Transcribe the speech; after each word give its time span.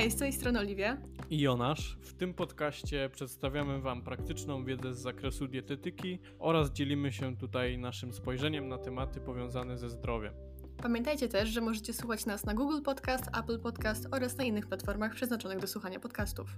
Hej, 0.00 0.10
z 0.10 0.16
tej 0.16 0.32
strony 0.32 0.58
Oliwia. 0.58 0.96
I 1.30 1.40
Jonasz. 1.40 1.98
W 2.02 2.14
tym 2.14 2.34
podcaście 2.34 3.10
przedstawiamy 3.12 3.80
Wam 3.80 4.02
praktyczną 4.02 4.64
wiedzę 4.64 4.94
z 4.94 4.98
zakresu 4.98 5.48
dietetyki 5.48 6.18
oraz 6.38 6.70
dzielimy 6.70 7.12
się 7.12 7.36
tutaj 7.36 7.78
naszym 7.78 8.12
spojrzeniem 8.12 8.68
na 8.68 8.78
tematy 8.78 9.20
powiązane 9.20 9.78
ze 9.78 9.90
zdrowiem. 9.90 10.34
Pamiętajcie 10.82 11.28
też, 11.28 11.48
że 11.48 11.60
możecie 11.60 11.92
słuchać 11.92 12.26
nas 12.26 12.44
na 12.44 12.54
Google 12.54 12.82
Podcast, 12.82 13.24
Apple 13.38 13.60
Podcast 13.60 14.08
oraz 14.10 14.36
na 14.36 14.44
innych 14.44 14.66
platformach 14.66 15.14
przeznaczonych 15.14 15.58
do 15.58 15.66
słuchania 15.66 16.00
podcastów. 16.00 16.56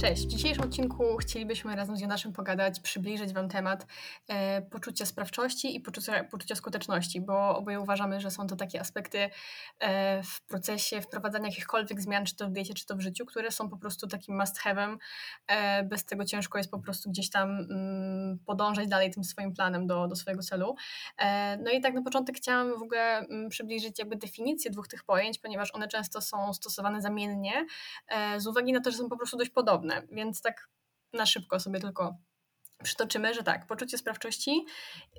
Cześć! 0.00 0.24
W 0.24 0.26
dzisiejszym 0.26 0.64
odcinku 0.64 1.16
chcielibyśmy 1.16 1.76
razem 1.76 1.96
z 1.96 2.00
Jonaszem 2.00 2.32
pogadać, 2.32 2.80
przybliżyć 2.80 3.32
Wam 3.32 3.48
temat 3.48 3.86
e, 4.28 4.62
poczucia 4.62 5.06
sprawczości 5.06 5.76
i 5.76 5.80
poczucia, 5.80 6.24
poczucia 6.24 6.54
skuteczności, 6.54 7.20
bo 7.20 7.56
oboje 7.56 7.80
uważamy, 7.80 8.20
że 8.20 8.30
są 8.30 8.46
to 8.46 8.56
takie 8.56 8.80
aspekty 8.80 9.30
e, 9.80 10.22
w 10.22 10.42
procesie 10.42 11.00
wprowadzania 11.00 11.48
jakichkolwiek 11.48 12.00
zmian, 12.00 12.24
czy 12.24 12.36
to 12.36 12.46
w 12.46 12.50
diecie, 12.50 12.74
czy 12.74 12.86
to 12.86 12.96
w 12.96 13.00
życiu, 13.00 13.26
które 13.26 13.50
są 13.50 13.68
po 13.68 13.76
prostu 13.76 14.06
takim 14.06 14.36
must 14.38 14.60
have'em. 14.60 14.96
E, 15.46 15.82
bez 15.82 16.04
tego 16.04 16.24
ciężko 16.24 16.58
jest 16.58 16.70
po 16.70 16.78
prostu 16.78 17.10
gdzieś 17.10 17.30
tam 17.30 17.50
mm, 17.50 18.38
podążać 18.46 18.88
dalej 18.88 19.10
tym 19.10 19.24
swoim 19.24 19.52
planem 19.52 19.86
do, 19.86 20.08
do 20.08 20.16
swojego 20.16 20.42
celu. 20.42 20.74
E, 21.18 21.56
no 21.56 21.70
i 21.70 21.80
tak 21.80 21.94
na 21.94 22.02
początek 22.02 22.36
chciałam 22.36 22.78
w 22.78 22.82
ogóle 22.82 23.18
mm, 23.18 23.48
przybliżyć 23.48 23.98
jakby 23.98 24.16
definicję 24.16 24.70
dwóch 24.70 24.88
tych 24.88 25.04
pojęć, 25.04 25.38
ponieważ 25.38 25.74
one 25.74 25.88
często 25.88 26.20
są 26.20 26.52
stosowane 26.52 27.00
zamiennie, 27.00 27.66
e, 28.08 28.40
z 28.40 28.46
uwagi 28.46 28.72
na 28.72 28.80
to, 28.80 28.90
że 28.90 28.96
są 28.96 29.08
po 29.08 29.16
prostu 29.16 29.36
dość 29.36 29.50
podobne 29.50 29.89
więc 30.12 30.42
tak 30.42 30.68
na 31.12 31.26
szybko 31.26 31.60
sobie 31.60 31.80
tylko 31.80 32.16
przytoczymy, 32.82 33.34
że 33.34 33.42
tak, 33.42 33.66
poczucie 33.66 33.98
sprawczości 33.98 34.66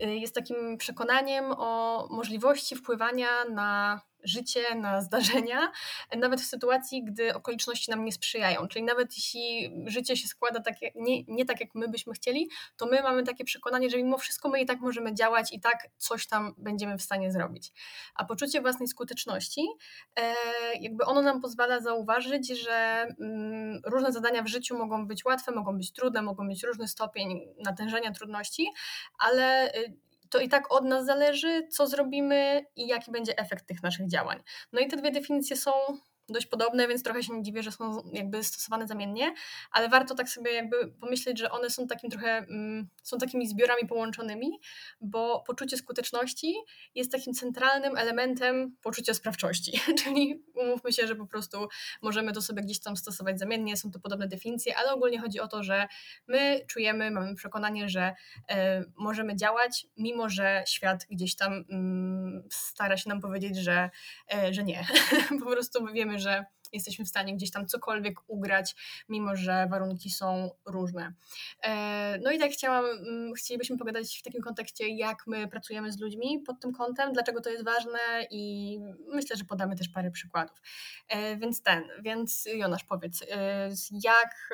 y, 0.04 0.06
jest 0.06 0.36
takim 0.36 0.78
przekonaniem 0.78 1.46
o 1.58 2.08
możliwości 2.12 2.76
wpływania 2.76 3.46
na 3.46 4.02
życie, 4.24 4.76
na 4.76 5.02
zdarzenia, 5.02 5.72
nawet 6.18 6.42
w 6.42 6.46
sytuacji, 6.46 7.04
gdy 7.04 7.34
okoliczności 7.34 7.92
nam 7.92 8.06
nie 8.06 8.12
sprzyjają. 8.12 8.68
Czyli 8.68 8.86
nawet 8.86 9.16
jeśli 9.16 9.72
życie 9.86 10.18
się 10.18 10.28
składa 10.28 10.60
tak, 10.60 10.76
nie, 10.96 11.24
nie 11.24 11.46
tak, 11.46 11.60
jak 11.60 11.76
my 11.76 11.88
byśmy 11.88 12.14
chcieli, 12.14 12.50
to 12.78 12.86
my 12.86 13.04
mamy 13.04 13.24
takie 13.24 13.44
przekonanie, 13.44 13.90
że 13.90 13.98
mimo 13.98 14.18
wszystko 14.18 14.50
my 14.50 14.62
i 14.62 14.66
tak 14.66 14.80
możemy 14.80 15.14
działać 15.14 15.54
i 15.54 15.60
tak 15.60 15.88
coś 15.98 16.28
tam 16.28 16.54
będziemy 16.58 16.98
w 16.98 17.02
stanie 17.02 17.32
zrobić. 17.32 17.72
A 18.16 18.26
poczucie 18.26 18.62
własnej 18.62 18.88
skuteczności, 18.88 19.68
e, 20.16 20.34
jakby 20.80 21.06
ono 21.06 21.22
nam 21.22 21.42
pozwala 21.42 21.80
zauważyć, 21.80 22.48
że 22.48 23.08
mm, 23.20 23.82
różne 23.86 24.12
zadania 24.12 24.44
w 24.44 24.48
życiu 24.48 24.78
mogą 24.78 25.08
być 25.08 25.26
łatwe, 25.26 25.52
mogą 25.52 25.78
być 25.78 25.92
trudne, 25.92 26.22
mogą 26.22 26.44
mieć 26.44 26.64
różny 26.64 26.88
stopień 26.88 27.42
natężenia 27.66 28.12
trudności, 28.12 28.68
ale 29.20 29.76
y, 29.76 29.94
to 30.32 30.40
i 30.40 30.50
tak 30.50 30.74
od 30.74 30.86
nas 30.86 31.06
zależy, 31.06 31.68
co 31.68 31.88
zrobimy 31.88 32.66
i 32.76 32.88
jaki 32.88 33.12
będzie 33.12 33.38
efekt 33.38 33.68
tych 33.68 33.84
naszych 33.84 34.08
działań. 34.08 34.40
No 34.74 34.80
i 34.82 34.88
te 34.88 34.98
dwie 34.98 35.12
definicje 35.12 35.56
są 35.56 35.72
dość 36.30 36.46
podobne, 36.46 36.88
więc 36.88 37.04
trochę 37.04 37.24
się 37.24 37.34
nie 37.34 37.44
dziwię, 37.44 37.64
że 37.64 37.72
są 37.72 38.04
jakby 38.14 38.44
stosowane 38.44 38.88
zamiennie, 38.88 39.34
ale 39.72 39.90
warto 39.90 40.16
tak 40.16 40.30
sobie 40.30 40.52
jakby 40.52 40.92
pomyśleć, 40.92 41.40
że 41.40 41.52
one 41.52 41.70
są 41.70 41.88
takim 41.88 42.10
trochę, 42.10 42.38
mm, 42.38 42.88
są 43.04 43.18
takimi 43.18 43.48
zbiorami 43.48 43.88
połączonymi, 43.88 44.60
bo 45.02 45.44
poczucie 45.48 45.78
skuteczności 45.78 46.56
jest 46.96 47.12
takim 47.12 47.34
centralnym 47.34 47.98
elementem 47.98 48.76
poczucia 48.82 49.14
sprawczości, 49.14 49.72
czyli 50.04 50.44
umówmy 50.56 50.94
się, 50.94 51.08
że 51.08 51.16
po 51.16 51.28
prostu 51.28 51.68
możemy 52.02 52.34
to 52.34 52.42
sobie 52.42 52.62
gdzieś 52.62 52.80
tam 52.80 52.98
stosować 52.98 53.40
zamiennie, 53.40 53.78
są 53.78 53.92
to 53.92 54.00
podobne 54.00 54.28
definicje, 54.28 54.78
ale 54.78 54.94
ogólnie 54.94 55.20
chodzi 55.20 55.40
o 55.40 55.48
to, 55.48 55.64
że 55.64 55.88
my 56.28 56.62
czujemy, 56.68 57.12
mamy 57.12 57.36
przekonanie, 57.36 57.90
że 57.90 58.14
e, 58.50 58.84
możemy 58.96 59.36
działać, 59.36 59.88
mimo 59.98 60.30
że 60.30 60.64
świat 60.68 61.06
gdzieś 61.10 61.36
tam 61.36 61.66
mm, 61.70 62.44
stara 62.52 62.98
się 62.98 63.10
nam 63.10 63.22
powiedzieć, 63.22 63.58
że, 63.58 63.90
e, 64.34 64.54
że 64.54 64.64
nie. 64.64 64.86
po 65.44 65.52
prostu 65.52 65.86
wiemy, 65.94 66.11
że 66.20 66.46
jesteśmy 66.74 67.06
w 67.06 67.10
stanie 67.10 67.36
gdzieś 67.36 67.52
tam 67.52 67.68
cokolwiek 67.68 68.20
ugrać, 68.28 68.76
mimo 69.10 69.36
że 69.36 69.68
warunki 69.70 70.10
są 70.10 70.50
różne. 70.66 71.14
E, 71.64 72.18
no 72.24 72.32
i 72.32 72.40
tak 72.40 72.52
chciałam, 72.52 72.86
mm, 72.86 73.34
chcielibyśmy 73.34 73.78
pogadać 73.78 74.20
w 74.20 74.24
takim 74.24 74.42
kontekście, 74.42 74.88
jak 74.88 75.28
my 75.28 75.48
pracujemy 75.48 75.92
z 75.92 76.00
ludźmi 76.00 76.44
pod 76.48 76.60
tym 76.60 76.74
kątem, 76.74 77.14
dlaczego 77.14 77.42
to 77.42 77.50
jest 77.50 77.66
ważne 77.66 78.00
i 78.32 78.78
myślę, 79.08 79.38
że 79.38 79.44
podamy 79.44 79.76
też 79.76 79.90
parę 79.90 80.12
przykładów. 80.12 80.62
E, 81.08 81.38
więc 81.38 81.64
ten, 81.64 81.84
więc 82.02 82.48
Jonasz 82.54 82.84
powiedz, 82.84 83.24
e, 83.32 83.70
jak, 84.04 84.50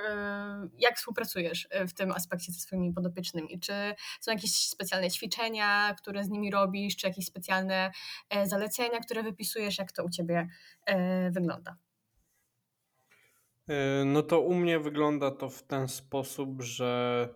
jak 0.78 0.98
współpracujesz 0.98 1.68
w 1.88 1.94
tym 1.94 2.12
aspekcie 2.12 2.52
ze 2.52 2.60
swoimi 2.60 2.94
podopiecznymi? 2.94 3.60
Czy 3.60 3.74
są 4.22 4.32
jakieś 4.32 4.52
specjalne 4.52 5.12
ćwiczenia, 5.12 5.96
które 5.98 6.24
z 6.24 6.30
nimi 6.30 6.52
robisz, 6.52 6.96
czy 6.96 7.08
jakieś 7.08 7.26
specjalne 7.26 7.92
zalecenia, 8.44 9.00
które 9.00 9.24
wypisujesz, 9.24 9.78
jak 9.78 9.92
to 9.92 10.04
u 10.04 10.10
Ciebie 10.10 10.48
wygląda? 11.32 11.87
E, 13.68 14.06
no 14.06 14.24
to 14.24 14.40
u 14.40 14.54
mnie 14.54 14.80
wygląda 14.80 15.32
to 15.32 15.50
w 15.50 15.64
ten 15.64 15.88
sposób, 15.88 16.62
że 16.62 17.30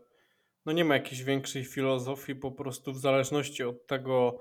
no 0.66 0.72
nie 0.72 0.86
ma 0.86 0.94
jakiejś 0.94 1.24
większej 1.24 1.66
filozofii, 1.66 2.36
po 2.36 2.52
prostu 2.52 2.94
w 2.94 3.00
zależności 3.00 3.64
od 3.64 3.88
tego, 3.88 4.40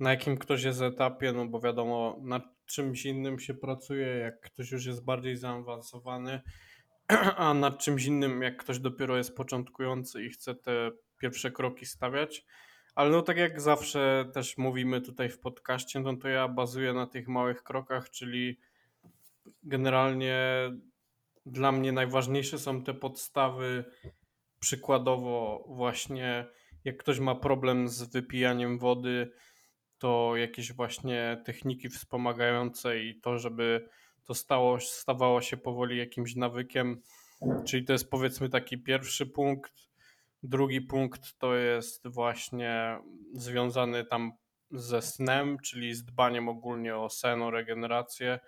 na 0.00 0.10
jakim 0.10 0.38
ktoś 0.38 0.62
jest 0.62 0.82
etapie, 0.82 1.32
no 1.32 1.46
bo 1.46 1.60
wiadomo, 1.60 2.18
nad 2.22 2.42
czymś 2.66 3.06
innym 3.06 3.38
się 3.38 3.54
pracuje, 3.54 4.06
jak 4.06 4.40
ktoś 4.40 4.70
już 4.70 4.86
jest 4.86 5.04
bardziej 5.04 5.36
zaawansowany, 5.36 6.40
a 7.36 7.54
nad 7.54 7.78
czymś 7.78 8.04
innym, 8.04 8.42
jak 8.42 8.56
ktoś 8.56 8.78
dopiero 8.78 9.16
jest 9.16 9.36
początkujący 9.36 10.24
i 10.24 10.30
chce 10.30 10.54
te 10.54 10.90
pierwsze 11.18 11.50
kroki 11.50 11.86
stawiać. 11.86 12.44
Ale 12.94 13.10
no 13.10 13.22
tak 13.22 13.36
jak 13.36 13.60
zawsze 13.60 14.30
też 14.34 14.58
mówimy 14.58 15.00
tutaj 15.00 15.28
w 15.30 15.38
podcaście, 15.38 16.00
no 16.00 16.16
to 16.16 16.28
ja 16.28 16.48
bazuję 16.48 16.92
na 16.92 17.06
tych 17.06 17.28
małych 17.28 17.62
krokach, 17.62 18.10
czyli 18.10 18.58
generalnie 19.62 20.38
dla 21.46 21.72
mnie 21.72 21.92
najważniejsze 21.92 22.58
są 22.58 22.82
te 22.82 22.94
podstawy. 22.94 23.84
Przykładowo, 24.60 25.64
właśnie 25.68 26.46
jak 26.84 26.96
ktoś 26.96 27.18
ma 27.18 27.34
problem 27.34 27.88
z 27.88 28.02
wypijaniem 28.02 28.78
wody, 28.78 29.32
to 29.98 30.36
jakieś 30.36 30.72
właśnie 30.72 31.42
techniki 31.44 31.88
wspomagające 31.88 33.00
i 33.00 33.20
to, 33.20 33.38
żeby 33.38 33.88
to 34.24 34.34
stało, 34.34 34.80
stawało 34.80 35.40
się 35.40 35.56
powoli 35.56 35.98
jakimś 35.98 36.34
nawykiem. 36.36 37.02
Czyli 37.64 37.84
to 37.84 37.92
jest 37.92 38.10
powiedzmy 38.10 38.48
taki 38.48 38.78
pierwszy 38.78 39.26
punkt. 39.26 39.72
Drugi 40.42 40.80
punkt 40.80 41.38
to 41.38 41.54
jest 41.54 42.08
właśnie 42.08 42.98
związany 43.32 44.04
tam 44.04 44.32
ze 44.70 45.02
snem, 45.02 45.58
czyli 45.64 45.94
z 45.94 46.04
dbaniem 46.04 46.48
ogólnie 46.48 46.96
o 46.96 47.10
sen, 47.10 47.42
o 47.42 47.50
regenerację, 47.50 48.38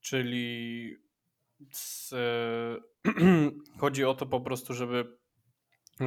czyli 0.00 0.96
z, 1.72 2.14
chodzi 3.80 4.04
o 4.04 4.14
to 4.14 4.26
po 4.26 4.40
prostu, 4.40 4.74
żeby 4.74 5.18
e, 6.00 6.06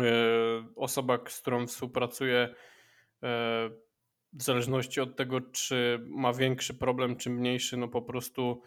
osoba, 0.75 1.19
z 1.27 1.41
którą 1.41 1.67
współpracuję, 1.67 2.55
e, 3.23 3.69
w 4.33 4.43
zależności 4.43 5.01
od 5.01 5.15
tego, 5.15 5.41
czy 5.41 6.05
ma 6.07 6.33
większy 6.33 6.73
problem, 6.73 7.15
czy 7.15 7.29
mniejszy, 7.29 7.77
no 7.77 7.87
po 7.87 8.01
prostu 8.01 8.61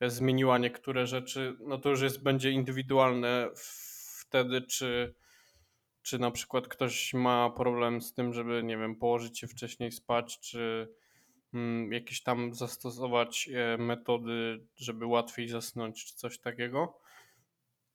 zmieniła 0.00 0.58
niektóre 0.58 1.06
rzeczy, 1.06 1.56
no 1.60 1.78
to 1.78 1.90
już 1.90 2.00
jest, 2.00 2.22
będzie 2.22 2.50
indywidualne 2.50 3.50
wtedy, 4.20 4.62
czy, 4.62 5.14
czy 6.02 6.18
na 6.18 6.30
przykład 6.30 6.68
ktoś 6.68 7.14
ma 7.14 7.50
problem 7.50 8.00
z 8.00 8.14
tym, 8.14 8.32
żeby, 8.32 8.62
nie 8.64 8.78
wiem, 8.78 8.96
położyć 8.96 9.38
się 9.38 9.46
wcześniej 9.46 9.92
spać, 9.92 10.40
czy 10.40 10.88
jakieś 11.90 12.22
tam 12.22 12.54
zastosować 12.54 13.50
e, 13.54 13.78
metody, 13.78 14.66
żeby 14.76 15.06
łatwiej 15.06 15.48
zasnąć, 15.48 16.04
czy 16.04 16.14
coś 16.14 16.38
takiego 16.38 16.98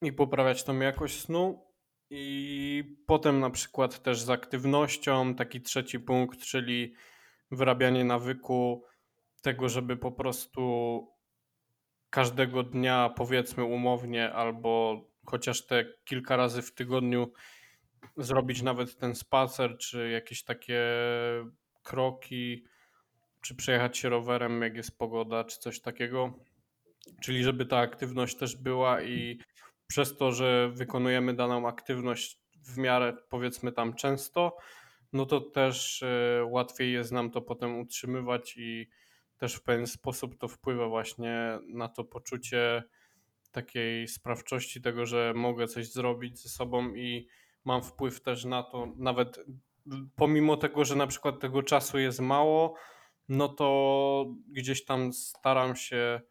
i 0.02 0.14
poprawiać 0.14 0.64
tą 0.64 0.80
jakość 0.80 1.20
snu. 1.20 1.66
I 2.10 2.84
potem 3.06 3.40
na 3.40 3.50
przykład 3.50 4.04
też 4.04 4.22
z 4.22 4.30
aktywnością, 4.30 5.36
taki 5.36 5.62
trzeci 5.62 6.00
punkt, 6.00 6.40
czyli 6.40 6.94
wyrabianie 7.52 8.04
nawyku 8.04 8.84
tego, 9.42 9.70
żeby 9.70 9.98
po 9.98 10.12
prostu 10.12 11.08
każdego 12.10 12.64
dnia, 12.64 13.14
powiedzmy 13.16 13.64
umownie, 13.64 14.34
albo 14.34 15.02
chociaż 15.26 15.66
te 15.66 15.86
kilka 16.06 16.36
razy 16.36 16.62
w 16.62 16.74
tygodniu 16.74 17.32
zrobić 18.18 18.62
nawet 18.62 18.98
ten 18.98 19.16
spacer, 19.16 19.78
czy 19.78 20.10
jakieś 20.10 20.44
takie 20.44 20.84
kroki, 21.84 22.66
czy 23.42 23.56
przejechać 23.56 23.98
się 23.98 24.10
rowerem, 24.10 24.62
jak 24.62 24.76
jest 24.76 24.98
pogoda, 24.98 25.44
czy 25.44 25.60
coś 25.60 25.80
takiego. 25.80 26.34
Czyli 27.22 27.44
żeby 27.44 27.66
ta 27.66 27.78
aktywność 27.78 28.36
też 28.36 28.56
była 28.56 29.02
i 29.02 29.40
przez 29.88 30.18
to, 30.18 30.32
że 30.32 30.70
wykonujemy 30.74 31.34
daną 31.34 31.68
aktywność 31.68 32.40
w 32.66 32.78
miarę 32.78 33.14
powiedzmy 33.30 33.72
tam 33.72 33.94
często, 33.94 34.58
no 35.14 35.26
to 35.26 35.42
też 35.42 36.04
e, 36.04 36.46
łatwiej 36.46 36.94
jest 36.94 37.12
nam 37.12 37.32
to 37.32 37.42
potem 37.42 37.80
utrzymywać 37.80 38.58
i 38.58 38.90
też 39.38 39.56
w 39.56 39.64
pewien 39.64 39.88
sposób 39.88 40.38
to 40.38 40.48
wpływa 40.48 40.88
właśnie 40.88 41.60
na 41.68 41.88
to 41.88 42.04
poczucie 42.04 42.84
takiej 43.52 44.08
sprawczości 44.08 44.82
tego, 44.82 45.06
że 45.06 45.34
mogę 45.36 45.68
coś 45.68 45.92
zrobić 45.92 46.42
ze 46.42 46.50
sobą 46.50 46.96
i 46.96 47.28
mam 47.66 47.84
wpływ 47.84 48.22
też 48.22 48.46
na 48.46 48.64
to, 48.64 48.94
nawet 48.98 49.40
pomimo 50.16 50.58
tego, 50.58 50.86
że 50.86 50.96
na 50.96 51.08
przykład 51.08 51.40
tego 51.40 51.64
czasu 51.64 52.00
jest 52.00 52.20
mało, 52.20 52.76
no 53.32 53.50
to 53.50 54.26
gdzieś 54.48 54.86
tam 54.86 55.14
staram 55.14 55.76
się 55.76 56.22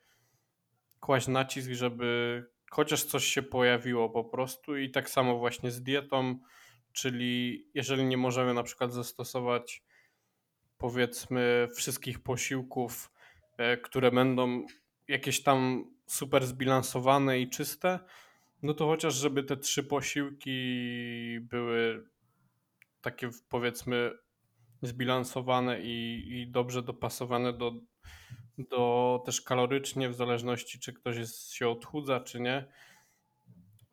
kłaść 1.00 1.28
nacisk, 1.28 1.70
żeby 1.70 2.44
chociaż 2.70 3.04
coś 3.04 3.24
się 3.24 3.42
pojawiło 3.42 4.10
po 4.10 4.24
prostu 4.24 4.76
i 4.76 4.90
tak 4.90 5.10
samo 5.10 5.38
właśnie 5.38 5.70
z 5.70 5.82
dietą, 5.82 6.38
czyli 6.92 7.64
jeżeli 7.74 8.04
nie 8.04 8.16
możemy 8.16 8.54
na 8.54 8.62
przykład 8.62 8.92
zastosować 8.92 9.82
powiedzmy 10.78 11.68
wszystkich 11.76 12.22
posiłków, 12.22 13.12
e, 13.56 13.76
które 13.76 14.10
będą 14.10 14.66
jakieś 15.08 15.42
tam 15.42 15.84
super 16.06 16.46
zbilansowane 16.46 17.40
i 17.40 17.48
czyste, 17.48 17.98
no 18.62 18.74
to 18.74 18.86
chociaż 18.86 19.14
żeby 19.14 19.42
te 19.42 19.56
trzy 19.56 19.84
posiłki 19.84 21.40
były 21.40 22.08
takie 23.00 23.30
powiedzmy 23.48 24.12
zbilansowane 24.82 25.80
i, 25.80 26.28
i 26.30 26.50
dobrze 26.50 26.82
dopasowane 26.82 27.52
do, 27.52 27.72
do 28.58 29.22
też 29.26 29.40
kalorycznie, 29.40 30.08
w 30.08 30.14
zależności 30.14 30.80
czy 30.80 30.92
ktoś 30.92 31.16
jest, 31.16 31.52
się 31.52 31.68
odchudza, 31.68 32.20
czy 32.20 32.40
nie. 32.40 32.64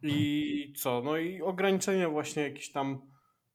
I 0.03 0.73
co? 0.77 1.01
No 1.01 1.17
i 1.17 1.41
ograniczenie 1.41 2.07
właśnie 2.07 2.43
jakieś 2.43 2.71
tam 2.71 3.11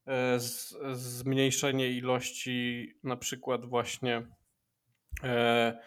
e, 0.06 0.40
z, 0.40 0.76
zmniejszenie 0.92 1.90
ilości 1.90 2.88
na 3.04 3.16
przykład 3.16 3.66
właśnie 3.66 4.22
e, 5.22 5.78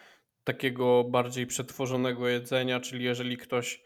takiego 0.44 1.04
bardziej 1.04 1.46
przetworzonego 1.46 2.28
jedzenia, 2.28 2.80
czyli 2.80 3.04
jeżeli 3.04 3.36
ktoś 3.36 3.82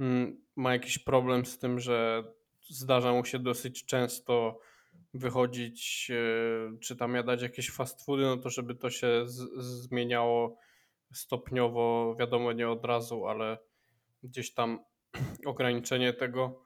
mm, 0.00 0.44
ma 0.56 0.72
jakiś 0.72 0.98
problem 0.98 1.46
z 1.46 1.58
tym, 1.58 1.80
że 1.80 2.24
zdarza 2.60 3.12
mu 3.12 3.24
się 3.24 3.38
dosyć 3.38 3.84
często 3.86 4.60
wychodzić, 5.14 6.10
e, 6.10 6.78
czy 6.78 6.96
tam 6.96 7.14
jadać 7.14 7.42
jakieś 7.42 7.70
fast 7.70 8.04
foody, 8.04 8.22
no 8.22 8.36
to 8.36 8.50
żeby 8.50 8.74
to 8.74 8.90
się 8.90 9.22
z, 9.26 9.64
zmieniało 9.84 10.56
stopniowo, 11.12 12.16
wiadomo 12.18 12.52
nie 12.52 12.68
od 12.68 12.84
razu, 12.84 13.26
ale 13.26 13.58
gdzieś 14.22 14.54
tam 14.54 14.78
ograniczenie 15.46 16.12
tego. 16.12 16.62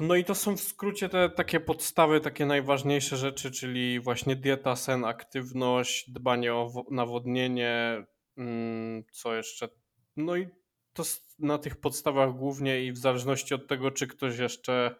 No 0.00 0.14
i 0.14 0.24
to 0.24 0.34
są 0.34 0.56
w 0.56 0.60
skrócie 0.60 1.08
te 1.08 1.30
takie 1.30 1.60
podstawy, 1.60 2.20
takie 2.20 2.46
najważniejsze 2.46 3.16
rzeczy, 3.16 3.50
czyli 3.50 4.00
właśnie 4.00 4.36
dieta, 4.36 4.76
sen, 4.76 5.04
aktywność, 5.04 6.10
dbanie 6.10 6.54
o 6.54 6.84
nawodnienie, 6.90 8.04
mm, 8.36 9.04
co 9.12 9.34
jeszcze. 9.34 9.68
No 10.16 10.36
i 10.36 10.48
to 10.92 11.02
na 11.38 11.58
tych 11.58 11.76
podstawach 11.76 12.32
głównie 12.32 12.84
i 12.84 12.92
w 12.92 12.98
zależności 12.98 13.54
od 13.54 13.68
tego, 13.68 13.90
czy 13.90 14.06
ktoś 14.06 14.38
jeszcze 14.38 14.96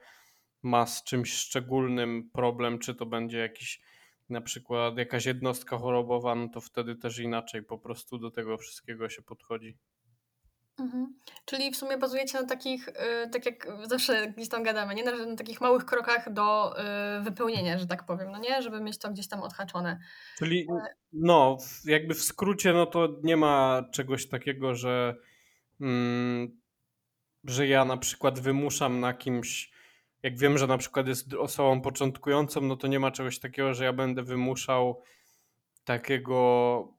ma 0.65 0.87
z 0.87 1.05
czymś 1.05 1.33
szczególnym 1.33 2.31
problem, 2.33 2.79
czy 2.79 2.95
to 2.95 3.07
będzie 3.07 3.39
jakiś 3.39 3.83
na 4.29 4.41
przykład 4.41 4.99
jakaś 4.99 5.27
jednostka 5.27 5.79
chorobowa, 5.79 6.35
no 6.35 6.49
to 6.49 6.61
wtedy 6.61 6.97
też 6.97 7.19
inaczej 7.19 7.63
po 7.63 7.79
prostu 7.79 8.19
do 8.19 8.31
tego 8.31 8.59
wszystkiego 8.59 9.09
się 9.09 9.23
podchodzi. 9.23 9.79
Mhm. 10.79 11.15
Czyli 11.45 11.71
w 11.71 11.77
sumie 11.77 11.99
bazujecie 11.99 12.41
na 12.41 12.47
takich, 12.47 12.89
y, 12.89 12.93
tak 13.33 13.47
jak 13.47 13.69
zawsze 13.85 14.33
gdzieś 14.37 14.49
tam 14.49 14.63
gadamy, 14.63 14.95
nie? 14.95 15.05
Na, 15.05 15.37
takich 15.37 15.61
małych 15.61 15.85
krokach 15.85 16.33
do 16.33 16.75
y, 17.19 17.23
wypełnienia, 17.23 17.79
że 17.79 17.87
tak 17.87 18.07
powiem, 18.07 18.31
no 18.33 18.39
nie? 18.39 18.63
Żeby 18.63 18.81
mieć 18.81 18.99
to 18.99 19.11
gdzieś 19.11 19.29
tam 19.29 19.43
odhaczone. 19.43 19.99
Czyli 20.39 20.67
no, 21.13 21.59
jakby 21.85 22.15
w 22.15 22.23
skrócie, 22.23 22.73
no 22.73 22.87
to 22.87 23.09
nie 23.23 23.37
ma 23.37 23.85
czegoś 23.93 24.29
takiego, 24.29 24.75
że, 24.75 25.17
mm, 25.81 26.61
że 27.45 27.67
ja 27.67 27.85
na 27.85 27.97
przykład 27.97 28.41
wymuszam 28.41 29.01
na 29.01 29.15
kimś, 29.15 29.74
jak 30.25 30.38
wiem, 30.38 30.59
że 30.59 30.67
na 30.67 30.79
przykład 30.79 31.09
jest 31.09 31.35
osobą 31.35 31.81
początkującą, 31.81 32.61
no 32.61 32.76
to 32.76 32.87
nie 32.87 33.00
ma 33.00 33.11
czegoś 33.11 33.38
takiego, 33.38 33.75
że 33.75 33.85
ja 33.85 33.93
będę 33.93 34.23
wymuszał 34.23 35.03
takiego, 35.85 36.35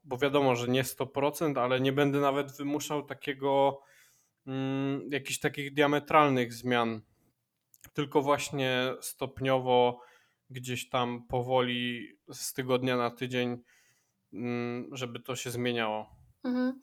bo 0.03 0.17
wiadomo, 0.17 0.55
że 0.55 0.67
nie 0.67 0.83
100%, 0.83 1.59
ale 1.59 1.79
nie 1.79 1.91
będę 1.91 2.19
nawet 2.19 2.57
wymuszał 2.57 3.05
takiego, 3.05 3.81
mm, 4.47 5.09
jakichś 5.11 5.39
takich 5.39 5.73
diametralnych 5.73 6.53
zmian, 6.53 7.01
tylko 7.93 8.21
właśnie 8.21 8.93
stopniowo 9.01 10.01
gdzieś 10.49 10.89
tam 10.89 11.27
powoli 11.27 12.07
z 12.31 12.53
tygodnia 12.53 12.97
na 12.97 13.11
tydzień, 13.11 13.57
mm, 14.33 14.89
żeby 14.91 15.19
to 15.19 15.35
się 15.35 15.51
zmieniało. 15.51 16.15
Mhm. 16.43 16.81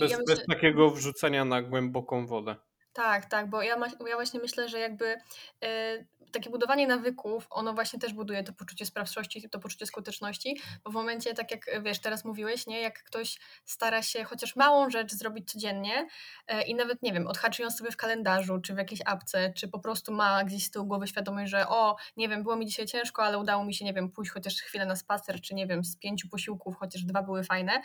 Bez, 0.00 0.10
ja 0.10 0.18
myślę... 0.18 0.34
bez 0.36 0.46
takiego 0.46 0.90
wrzucenia 0.90 1.44
na 1.44 1.62
głęboką 1.62 2.26
wodę. 2.26 2.56
Tak, 2.92 3.26
tak, 3.26 3.50
bo 3.50 3.62
ja, 3.62 3.76
ja 4.08 4.14
właśnie 4.14 4.40
myślę, 4.40 4.68
że 4.68 4.78
jakby 4.78 5.16
e, 5.64 6.04
takie 6.32 6.50
budowanie 6.50 6.86
nawyków, 6.86 7.46
ono 7.50 7.74
właśnie 7.74 7.98
też 7.98 8.12
buduje 8.12 8.44
to 8.44 8.52
poczucie 8.52 8.86
sprawczości, 8.86 9.48
to 9.50 9.58
poczucie 9.58 9.86
skuteczności, 9.86 10.60
bo 10.84 10.90
w 10.90 10.94
momencie, 10.94 11.34
tak 11.34 11.50
jak 11.50 11.82
wiesz, 11.82 11.98
teraz 11.98 12.24
mówiłeś, 12.24 12.66
nie, 12.66 12.80
jak 12.80 13.02
ktoś 13.02 13.38
stara 13.64 14.02
się 14.02 14.24
chociaż 14.24 14.56
małą 14.56 14.90
rzecz 14.90 15.12
zrobić 15.12 15.52
codziennie 15.52 16.06
e, 16.46 16.62
i 16.62 16.74
nawet, 16.74 17.02
nie 17.02 17.12
wiem, 17.12 17.26
odhaczy 17.26 17.62
ją 17.62 17.70
sobie 17.70 17.90
w 17.90 17.96
kalendarzu, 17.96 18.60
czy 18.60 18.74
w 18.74 18.78
jakiejś 18.78 19.00
apce, 19.06 19.52
czy 19.56 19.68
po 19.68 19.78
prostu 19.78 20.12
ma 20.12 20.44
gdzieś 20.44 20.64
z 20.64 20.70
tyłu 20.70 20.86
głowy 20.86 21.06
świadomość, 21.06 21.50
że 21.50 21.68
o, 21.68 21.96
nie 22.16 22.28
wiem, 22.28 22.42
było 22.42 22.56
mi 22.56 22.66
dzisiaj 22.66 22.86
ciężko, 22.86 23.22
ale 23.22 23.38
udało 23.38 23.64
mi 23.64 23.74
się, 23.74 23.84
nie 23.84 23.94
wiem, 23.94 24.10
pójść 24.10 24.30
chociaż 24.30 24.54
chwilę 24.54 24.86
na 24.86 24.96
spacer, 24.96 25.40
czy 25.40 25.54
nie 25.54 25.66
wiem, 25.66 25.84
z 25.84 25.96
pięciu 25.96 26.28
posiłków, 26.28 26.76
chociaż 26.76 27.02
dwa 27.02 27.22
były 27.22 27.44
fajne, 27.44 27.82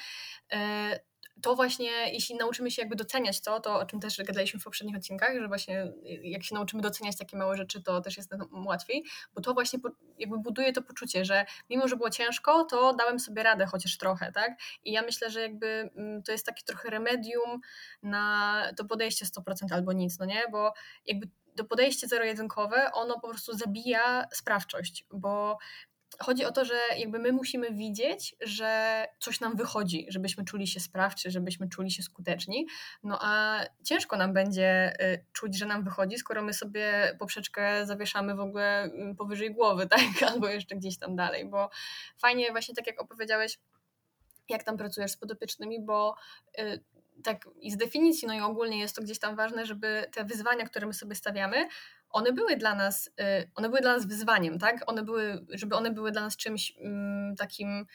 e, 0.54 1.00
to 1.42 1.56
właśnie, 1.56 2.14
jeśli 2.14 2.36
nauczymy 2.36 2.72
się 2.72 2.82
jakby 2.82 2.96
doceniać 2.96 3.42
to, 3.42 3.60
to 3.60 3.80
o 3.80 3.86
czym 3.86 4.00
też 4.00 4.24
gadaliśmy 4.24 4.60
w 4.60 4.64
poprzednich 4.64 4.96
odcinkach, 4.96 5.40
że 5.40 5.48
właśnie 5.48 5.94
jak 6.24 6.44
się 6.44 6.56
nauczymy 6.56 6.82
doceniać 6.82 7.18
takie 7.18 7.38
małe 7.38 7.58
rzeczy, 7.58 7.84
to 7.84 8.02
też 8.02 8.18
jest 8.18 8.32
nam 8.32 8.68
łatwiej, 8.68 9.04
bo 9.34 9.42
to 9.42 9.54
właśnie 9.54 9.80
jakby 10.18 10.38
buduje 10.40 10.74
to 10.74 10.82
poczucie, 10.82 11.26
że 11.26 11.46
mimo, 11.70 11.88
że 11.88 11.96
było 11.96 12.10
ciężko, 12.10 12.64
to 12.64 12.94
dałem 12.94 13.20
sobie 13.20 13.44
radę 13.44 13.66
chociaż 13.66 13.98
trochę, 13.98 14.32
tak? 14.32 14.52
I 14.84 14.92
ja 14.92 15.02
myślę, 15.02 15.32
że 15.32 15.42
jakby 15.42 15.90
mm, 15.96 16.24
to 16.24 16.32
jest 16.32 16.46
takie 16.46 16.64
trochę 16.64 16.90
remedium 16.90 17.62
na 18.04 18.62
to 18.78 18.86
podejście 18.86 19.26
100% 19.26 19.42
albo 19.72 19.94
nic, 19.94 20.20
no 20.20 20.26
nie? 20.26 20.44
Bo 20.52 20.74
jakby 21.06 21.30
to 21.56 21.64
podejście 21.64 22.08
zero-jedynkowe, 22.08 22.92
ono 22.94 23.20
po 23.20 23.30
prostu 23.30 23.58
zabija 23.58 24.28
sprawczość, 24.34 25.06
bo 25.12 25.58
chodzi 26.20 26.46
o 26.46 26.52
to, 26.52 26.66
że 26.66 26.76
jakby 26.98 27.20
my 27.20 27.32
musimy 27.32 27.72
widzieć, 27.72 28.36
że 28.42 29.06
coś 29.20 29.40
nam 29.40 29.56
wychodzi, 29.56 30.06
żebyśmy 30.10 30.46
czuli 30.46 30.68
się 30.68 30.80
sprawczy, 30.80 31.32
żebyśmy 31.32 31.70
czuli 31.70 31.92
się 31.92 32.04
skuteczni. 32.04 32.68
No 33.04 33.20
a 33.22 33.60
ciężko 33.84 34.18
nam 34.18 34.34
będzie 34.34 34.94
y, 35.02 35.26
czuć, 35.34 35.58
że 35.58 35.66
nam 35.66 35.84
wychodzi, 35.84 36.18
skoro 36.18 36.44
my 36.44 36.54
sobie 36.54 37.16
poprzeczkę 37.20 37.86
zawieszamy 37.86 38.36
w 38.36 38.40
ogóle 38.40 38.84
mm, 38.84 39.16
powyżej 39.16 39.54
głowy, 39.54 39.88
tak? 39.98 40.32
Albo 40.32 40.48
jeszcze 40.48 40.76
gdzieś 40.76 40.98
tam 40.98 41.16
dalej, 41.16 41.46
bo 41.50 41.70
fajnie 42.18 42.52
właśnie 42.52 42.76
tak 42.76 42.88
jak 42.88 43.02
opowiedziałeś, 43.02 43.60
jak 44.50 44.64
tam 44.64 44.78
pracujesz 44.78 45.12
z 45.12 45.18
podopiecznymi, 45.18 45.82
bo 45.82 46.16
y, 46.60 46.84
tak 47.24 47.50
i 47.60 47.72
z 47.72 47.78
definicji, 47.78 48.28
no 48.28 48.34
i 48.34 48.40
ogólnie 48.40 48.80
jest 48.80 48.96
to 48.96 49.02
gdzieś 49.02 49.20
tam 49.20 49.36
ważne, 49.36 49.66
żeby 49.66 50.06
te 50.14 50.26
wyzwania, 50.26 50.66
które 50.66 50.88
my 50.88 50.94
sobie 50.94 51.16
stawiamy, 51.16 51.68
one 52.16 52.34
były 52.34 52.58
dla 52.58 52.76
nas, 52.76 53.08
y, 53.08 53.52
one 53.56 53.70
były 53.70 53.82
dla 53.82 53.94
nas 53.96 54.08
wyzwaniem, 54.08 54.60
tak? 54.60 54.84
One 54.88 55.04
były, 55.04 55.46
żeby 55.50 55.76
one 55.76 55.92
były 55.92 56.12
dla 56.12 56.22
nas 56.22 56.38
czymś 56.38 56.74
mm, 56.80 57.36
takim 57.36 57.86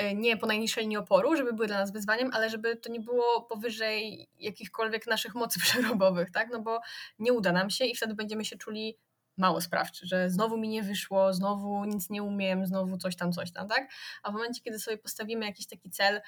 y, 0.00 0.14
nie 0.14 0.36
po 0.36 0.46
najniższej 0.46 0.82
linii 0.82 0.96
oporu, 0.96 1.36
żeby 1.36 1.52
były 1.52 1.66
dla 1.66 1.78
nas 1.78 1.92
wyzwaniem, 1.92 2.30
ale 2.32 2.50
żeby 2.50 2.76
to 2.76 2.90
nie 2.90 3.00
było 3.00 3.42
powyżej 3.42 4.28
jakichkolwiek 4.38 5.06
naszych 5.06 5.34
mocy 5.34 5.60
przerobowych, 5.64 6.30
tak? 6.30 6.48
No 6.52 6.60
bo 6.62 6.80
nie 7.18 7.32
uda 7.32 7.52
nam 7.52 7.70
się 7.70 7.84
i 7.84 7.96
wtedy 7.96 8.14
będziemy 8.14 8.44
się 8.44 8.56
czuli 8.56 8.98
mało 9.36 9.60
sprawczy, 9.60 10.06
że 10.06 10.30
znowu 10.30 10.58
mi 10.58 10.68
nie 10.68 10.82
wyszło, 10.82 11.32
znowu 11.32 11.84
nic 11.84 12.10
nie 12.10 12.22
umiem, 12.22 12.66
znowu 12.66 12.98
coś 12.98 13.16
tam, 13.16 13.32
coś 13.32 13.52
tam, 13.52 13.68
tak? 13.68 13.90
A 14.22 14.30
w 14.30 14.34
momencie, 14.34 14.62
kiedy 14.62 14.78
sobie 14.78 14.98
postawimy 14.98 15.46
jakiś 15.46 15.66
taki 15.66 15.90
cel, 15.90 16.20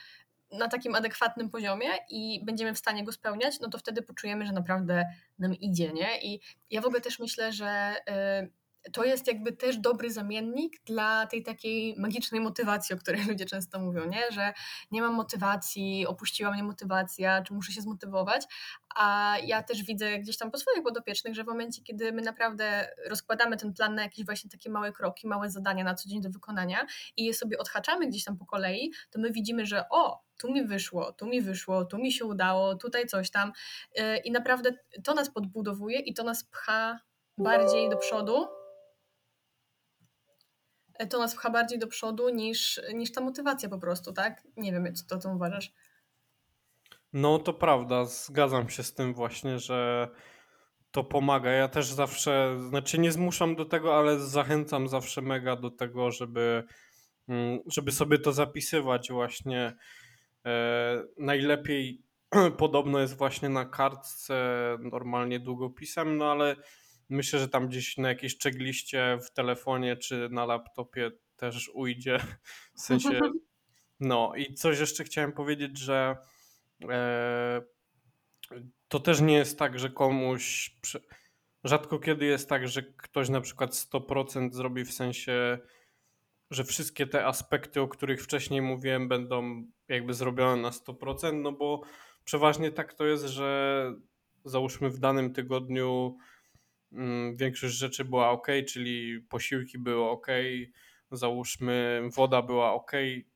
na 0.52 0.68
takim 0.68 0.94
adekwatnym 0.94 1.50
poziomie 1.50 1.88
i 2.10 2.44
będziemy 2.44 2.74
w 2.74 2.78
stanie 2.78 3.04
go 3.04 3.12
spełniać, 3.12 3.60
no 3.60 3.68
to 3.68 3.78
wtedy 3.78 4.02
poczujemy, 4.02 4.46
że 4.46 4.52
naprawdę 4.52 5.04
nam 5.38 5.54
idzie, 5.54 5.92
nie? 5.92 6.22
I 6.22 6.40
ja 6.70 6.80
w 6.80 6.86
ogóle 6.86 7.00
też 7.00 7.18
myślę, 7.18 7.52
że 7.52 7.94
y, 8.42 8.61
to 8.92 9.04
jest 9.04 9.26
jakby 9.26 9.52
też 9.52 9.76
dobry 9.76 10.10
zamiennik 10.10 10.84
dla 10.84 11.26
tej 11.26 11.42
takiej 11.42 11.94
magicznej 11.98 12.40
motywacji, 12.40 12.94
o 12.94 12.98
której 12.98 13.24
ludzie 13.28 13.44
często 13.44 13.80
mówią, 13.80 14.08
nie? 14.08 14.22
Że 14.30 14.52
nie 14.90 15.02
mam 15.02 15.14
motywacji, 15.14 16.06
opuściła 16.06 16.52
mnie 16.52 16.62
motywacja, 16.62 17.42
czy 17.42 17.54
muszę 17.54 17.72
się 17.72 17.80
zmotywować, 17.80 18.46
a 18.94 19.36
ja 19.44 19.62
też 19.62 19.82
widzę 19.82 20.18
gdzieś 20.18 20.38
tam 20.38 20.50
po 20.50 20.58
swoich 20.58 20.82
podopiecznych, 20.82 21.34
że 21.34 21.44
w 21.44 21.46
momencie, 21.46 21.82
kiedy 21.82 22.12
my 22.12 22.22
naprawdę 22.22 22.94
rozkładamy 23.08 23.56
ten 23.56 23.72
plan 23.72 23.94
na 23.94 24.02
jakieś 24.02 24.26
właśnie 24.26 24.50
takie 24.50 24.70
małe 24.70 24.92
kroki, 24.92 25.28
małe 25.28 25.50
zadania 25.50 25.84
na 25.84 25.94
co 25.94 26.08
dzień 26.08 26.22
do 26.22 26.30
wykonania 26.30 26.86
i 27.16 27.24
je 27.24 27.34
sobie 27.34 27.58
odhaczamy 27.58 28.06
gdzieś 28.06 28.24
tam 28.24 28.36
po 28.36 28.46
kolei, 28.46 28.92
to 29.10 29.20
my 29.20 29.32
widzimy, 29.32 29.66
że 29.66 29.84
o, 29.90 30.22
tu 30.38 30.52
mi 30.52 30.66
wyszło, 30.66 31.12
tu 31.12 31.26
mi 31.26 31.42
wyszło, 31.42 31.84
tu 31.84 31.98
mi 31.98 32.12
się 32.12 32.24
udało, 32.24 32.74
tutaj 32.74 33.06
coś 33.06 33.30
tam. 33.30 33.52
Y, 33.98 34.16
I 34.24 34.32
naprawdę 34.32 34.70
to 35.04 35.14
nas 35.14 35.30
podbudowuje 35.30 35.98
i 35.98 36.14
to 36.14 36.24
nas 36.24 36.44
pcha 36.44 37.00
bardziej 37.38 37.90
do 37.90 37.96
przodu. 37.96 38.61
Y, 41.02 41.06
to 41.06 41.18
nas 41.18 41.34
pcha 41.34 41.50
bardziej 41.50 41.78
do 41.78 41.86
przodu 41.86 42.28
niż, 42.28 42.80
niż 42.94 43.12
ta 43.12 43.20
motywacja 43.20 43.68
po 43.68 43.78
prostu, 43.78 44.12
tak? 44.12 44.42
Nie 44.56 44.72
wiem, 44.72 44.94
co 44.94 45.04
to, 45.06 45.18
co 45.18 45.34
uważasz. 45.34 45.72
No 47.12 47.38
to 47.38 47.52
prawda, 47.52 48.04
zgadzam 48.04 48.68
się 48.68 48.82
z 48.82 48.94
tym 48.94 49.14
właśnie, 49.14 49.58
że 49.58 50.08
to 50.90 51.04
pomaga. 51.04 51.50
Ja 51.50 51.68
też 51.68 51.86
zawsze, 51.86 52.58
znaczy 52.68 52.98
nie 52.98 53.12
zmuszam 53.12 53.56
do 53.56 53.64
tego, 53.64 53.98
ale 53.98 54.20
zachęcam 54.20 54.88
zawsze 54.88 55.22
mega 55.22 55.56
do 55.56 55.70
tego, 55.70 56.10
żeby 56.10 56.64
mm, 57.28 57.58
żeby 57.66 57.92
sobie 57.92 58.18
to 58.18 58.32
zapisywać 58.32 59.10
właśnie. 59.10 59.76
E, 60.46 61.04
najlepiej 61.18 62.02
podobno 62.58 63.00
jest 63.00 63.16
właśnie 63.16 63.48
na 63.48 63.64
kartce, 63.64 64.36
normalnie 64.80 65.40
długopisem, 65.40 66.16
no 66.16 66.32
ale 66.32 66.56
myślę, 67.12 67.38
że 67.38 67.48
tam 67.48 67.68
gdzieś 67.68 67.96
na 67.96 68.08
jakiejś 68.08 68.38
checkliście 68.38 69.18
w 69.26 69.30
telefonie 69.30 69.96
czy 69.96 70.28
na 70.30 70.44
laptopie 70.44 71.10
też 71.36 71.70
ujdzie. 71.74 72.18
W 72.74 72.80
sensie, 72.80 73.20
no 74.00 74.32
i 74.36 74.54
coś 74.54 74.80
jeszcze 74.80 75.04
chciałem 75.04 75.32
powiedzieć, 75.32 75.78
że 75.78 76.16
e, 76.90 77.62
to 78.88 79.00
też 79.00 79.20
nie 79.20 79.34
jest 79.34 79.58
tak, 79.58 79.78
że 79.78 79.90
komuś. 79.90 80.76
Rzadko 81.64 81.98
kiedy 81.98 82.24
jest 82.24 82.48
tak, 82.48 82.68
że 82.68 82.82
ktoś 82.82 83.28
na 83.28 83.40
przykład 83.40 83.70
100% 83.70 84.52
zrobi 84.52 84.84
w 84.84 84.92
sensie, 84.92 85.58
że 86.50 86.64
wszystkie 86.64 87.06
te 87.06 87.26
aspekty, 87.26 87.80
o 87.80 87.88
których 87.88 88.22
wcześniej 88.22 88.62
mówiłem, 88.62 89.08
będą 89.08 89.64
jakby 89.88 90.14
zrobione 90.14 90.62
na 90.62 90.70
100%, 90.70 91.34
no 91.42 91.52
bo 91.52 91.82
przeważnie 92.24 92.72
tak 92.72 92.94
to 92.94 93.06
jest, 93.06 93.24
że 93.24 93.84
załóżmy 94.44 94.90
w 94.90 94.98
danym 94.98 95.32
tygodniu 95.32 96.16
większość 97.34 97.74
rzeczy 97.74 98.04
była 98.04 98.30
ok, 98.30 98.46
czyli 98.68 99.20
posiłki 99.20 99.78
były 99.78 100.10
ok, 100.10 100.26
załóżmy 101.12 102.02
woda 102.16 102.42
była 102.42 102.72
ok, 102.72 102.92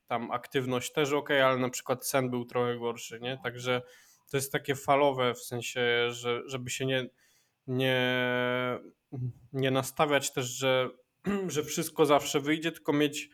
tam 0.07 0.31
aktywność 0.31 0.93
też 0.93 1.13
ok, 1.13 1.31
ale 1.31 1.57
na 1.57 1.69
przykład 1.69 2.07
sen 2.07 2.29
był 2.29 2.45
trochę 2.45 2.77
gorszy, 2.77 3.19
nie? 3.19 3.39
Także 3.43 3.81
to 4.31 4.37
jest 4.37 4.51
takie 4.51 4.75
falowe 4.75 5.33
w 5.33 5.43
sensie, 5.43 6.11
że 6.11 6.41
żeby 6.45 6.69
się 6.69 6.85
nie, 6.85 7.09
nie, 7.67 8.19
nie 9.53 9.71
nastawiać 9.71 10.33
też, 10.33 10.45
że, 10.45 10.89
że 11.47 11.63
wszystko 11.63 12.05
zawsze 12.05 12.39
wyjdzie, 12.39 12.71
tylko 12.71 12.93
mieć 12.93 13.29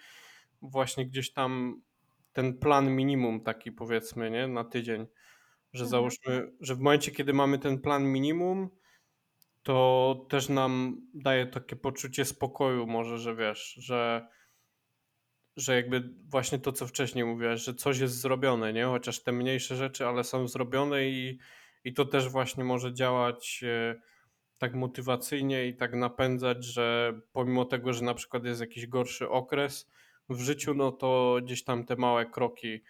właśnie 0.61 1.05
gdzieś 1.05 1.33
tam 1.33 1.81
ten 2.33 2.57
plan 2.57 2.95
minimum 2.95 3.41
taki 3.41 3.71
powiedzmy, 3.71 4.31
nie? 4.31 4.47
Na 4.47 4.63
tydzień. 4.63 5.07
Że 5.73 5.83
mhm. 5.83 5.89
załóżmy, 5.89 6.51
że 6.59 6.75
w 6.75 6.79
momencie, 6.79 7.11
kiedy 7.11 7.33
mamy 7.33 7.59
ten 7.59 7.81
plan 7.81 8.03
minimum, 8.03 8.69
to 9.63 10.25
też 10.29 10.49
nam 10.49 11.01
daje 11.13 11.47
takie 11.47 11.75
poczucie 11.75 12.25
spokoju 12.25 12.87
może, 12.87 13.17
że 13.17 13.35
wiesz, 13.35 13.73
że 13.73 14.27
że 15.55 15.75
jakby 15.75 16.09
właśnie 16.29 16.59
to, 16.59 16.71
co 16.71 16.87
wcześniej 16.87 17.25
mówiłeś, 17.25 17.61
że 17.61 17.73
coś 17.73 17.99
jest 17.99 18.21
zrobione, 18.21 18.73
nie? 18.73 18.85
Chociaż 18.85 19.23
te 19.23 19.31
mniejsze 19.31 19.75
rzeczy, 19.75 20.05
ale 20.07 20.23
są 20.23 20.47
zrobione 20.47 21.09
i, 21.09 21.39
i 21.83 21.93
to 21.93 22.05
też 22.05 22.29
właśnie 22.29 22.63
może 22.63 22.93
działać 22.93 23.63
e, 23.63 24.01
tak 24.57 24.73
motywacyjnie 24.73 25.67
i 25.67 25.75
tak 25.75 25.93
napędzać, 25.93 26.65
że 26.65 27.19
pomimo 27.33 27.65
tego, 27.65 27.93
że 27.93 28.03
na 28.03 28.13
przykład 28.13 28.45
jest 28.45 28.61
jakiś 28.61 28.87
gorszy 28.87 29.29
okres 29.29 29.89
w 30.29 30.39
życiu, 30.39 30.73
no 30.73 30.91
to 30.91 31.37
gdzieś 31.43 31.63
tam 31.63 31.85
te 31.85 31.95
małe 31.95 32.25
kroki 32.25 32.83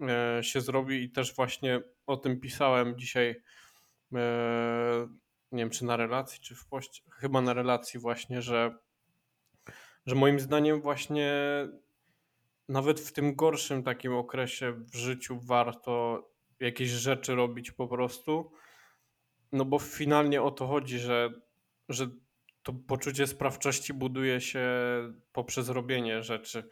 e, 0.00 0.44
się 0.44 0.60
zrobi 0.60 1.02
i 1.02 1.10
też 1.10 1.34
właśnie 1.34 1.80
o 2.06 2.16
tym 2.16 2.40
pisałem 2.40 2.98
dzisiaj, 2.98 3.42
e, 4.14 5.08
nie 5.52 5.62
wiem 5.62 5.70
czy 5.70 5.84
na 5.84 5.96
relacji, 5.96 6.40
czy 6.40 6.54
w 6.54 6.66
poście, 6.66 7.02
chyba 7.10 7.40
na 7.40 7.52
relacji 7.52 8.00
właśnie, 8.00 8.42
że 8.42 8.78
że 10.06 10.14
moim 10.14 10.40
zdaniem 10.40 10.80
właśnie 10.80 11.32
nawet 12.68 13.00
w 13.00 13.12
tym 13.12 13.34
gorszym 13.34 13.82
takim 13.82 14.14
okresie 14.14 14.72
w 14.72 14.96
życiu 14.96 15.40
warto 15.40 16.24
jakieś 16.60 16.88
rzeczy 16.88 17.34
robić 17.34 17.70
po 17.70 17.88
prostu. 17.88 18.52
No 19.52 19.64
bo 19.64 19.78
finalnie 19.78 20.42
o 20.42 20.50
to 20.50 20.66
chodzi, 20.66 20.98
że, 20.98 21.30
że 21.88 22.06
to 22.62 22.72
poczucie 22.72 23.26
sprawczości 23.26 23.94
buduje 23.94 24.40
się 24.40 24.68
poprzez 25.32 25.68
robienie 25.68 26.22
rzeczy. 26.22 26.68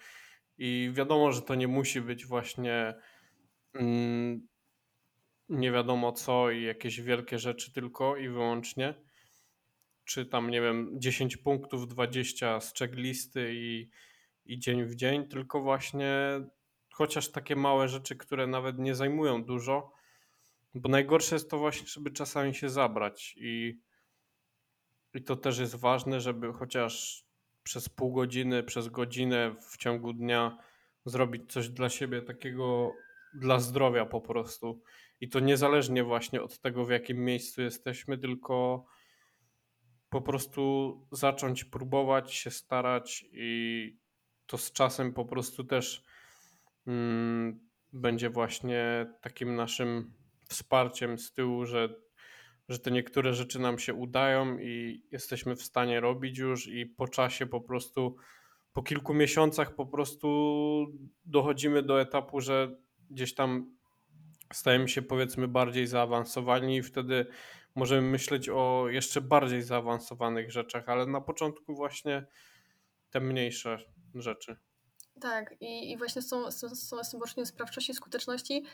I 0.58 0.90
wiadomo, 0.94 1.32
że 1.32 1.42
to 1.42 1.54
nie 1.54 1.68
musi 1.68 2.00
być 2.00 2.26
właśnie 2.26 2.94
mm, 3.74 4.46
nie 5.48 5.72
wiadomo 5.72 6.12
co 6.12 6.50
i 6.50 6.62
jakieś 6.62 7.00
wielkie 7.00 7.38
rzeczy 7.38 7.72
tylko 7.72 8.16
i 8.16 8.28
wyłącznie 8.28 8.94
czy 10.06 10.26
tam, 10.26 10.50
nie 10.50 10.60
wiem, 10.60 10.90
10 10.94 11.36
punktów, 11.36 11.88
20 11.88 12.60
z 12.60 12.74
checklisty 12.74 13.54
i, 13.54 13.90
i 14.44 14.58
dzień 14.58 14.84
w 14.84 14.94
dzień, 14.94 15.28
tylko 15.28 15.60
właśnie 15.60 16.12
chociaż 16.92 17.32
takie 17.32 17.56
małe 17.56 17.88
rzeczy, 17.88 18.16
które 18.16 18.46
nawet 18.46 18.78
nie 18.78 18.94
zajmują 18.94 19.44
dużo, 19.44 19.92
bo 20.74 20.88
najgorsze 20.88 21.34
jest 21.34 21.50
to 21.50 21.58
właśnie, 21.58 21.86
żeby 21.86 22.10
czasami 22.10 22.54
się 22.54 22.68
zabrać 22.68 23.34
i, 23.38 23.80
i 25.14 25.22
to 25.22 25.36
też 25.36 25.58
jest 25.58 25.76
ważne, 25.76 26.20
żeby 26.20 26.52
chociaż 26.52 27.24
przez 27.62 27.88
pół 27.88 28.12
godziny, 28.12 28.62
przez 28.62 28.88
godzinę 28.88 29.56
w 29.70 29.76
ciągu 29.76 30.12
dnia 30.12 30.58
zrobić 31.04 31.52
coś 31.52 31.68
dla 31.68 31.88
siebie 31.88 32.22
takiego 32.22 32.92
dla 33.34 33.60
zdrowia 33.60 34.06
po 34.06 34.20
prostu. 34.20 34.82
I 35.20 35.28
to 35.28 35.40
niezależnie 35.40 36.04
właśnie 36.04 36.42
od 36.42 36.60
tego, 36.60 36.84
w 36.84 36.90
jakim 36.90 37.24
miejscu 37.24 37.62
jesteśmy, 37.62 38.18
tylko 38.18 38.84
po 40.08 40.22
prostu 40.22 41.00
zacząć 41.12 41.64
próbować, 41.64 42.34
się 42.34 42.50
starać 42.50 43.24
i 43.32 43.98
to 44.46 44.58
z 44.58 44.72
czasem 44.72 45.12
po 45.12 45.24
prostu 45.24 45.64
też 45.64 46.04
mm, 46.86 47.60
będzie 47.92 48.30
właśnie 48.30 49.06
takim 49.20 49.54
naszym 49.54 50.14
wsparciem 50.48 51.18
z 51.18 51.32
tyłu, 51.32 51.66
że, 51.66 51.94
że 52.68 52.78
te 52.78 52.90
niektóre 52.90 53.34
rzeczy 53.34 53.58
nam 53.58 53.78
się 53.78 53.94
udają 53.94 54.58
i 54.58 55.02
jesteśmy 55.10 55.56
w 55.56 55.62
stanie 55.62 56.00
robić 56.00 56.38
już 56.38 56.66
i 56.66 56.86
po 56.86 57.08
czasie 57.08 57.46
po 57.46 57.60
prostu 57.60 58.16
po 58.72 58.82
kilku 58.82 59.14
miesiącach 59.14 59.74
po 59.74 59.86
prostu 59.86 60.86
dochodzimy 61.24 61.82
do 61.82 62.00
etapu, 62.00 62.40
że 62.40 62.76
gdzieś 63.10 63.34
tam 63.34 63.75
stajemy 64.52 64.88
się 64.88 65.02
powiedzmy 65.02 65.48
bardziej 65.48 65.86
zaawansowani 65.86 66.76
i 66.76 66.82
wtedy 66.82 67.26
możemy 67.74 68.02
myśleć 68.02 68.48
o 68.48 68.84
jeszcze 68.88 69.20
bardziej 69.20 69.62
zaawansowanych 69.62 70.50
rzeczach, 70.50 70.88
ale 70.88 71.06
na 71.06 71.20
początku 71.20 71.74
właśnie 71.74 72.26
te 73.10 73.20
mniejsze 73.20 73.78
rzeczy. 74.14 74.56
Tak, 75.20 75.54
i, 75.60 75.92
i 75.92 75.96
właśnie 75.96 76.22
z 76.22 76.28
tą, 76.28 76.50
z, 76.50 76.60
tą, 76.60 77.04
z 77.04 77.10
tym 77.10 77.20
poczuciem 77.20 77.46
sprawczości, 77.46 77.94
skuteczności 77.94 78.64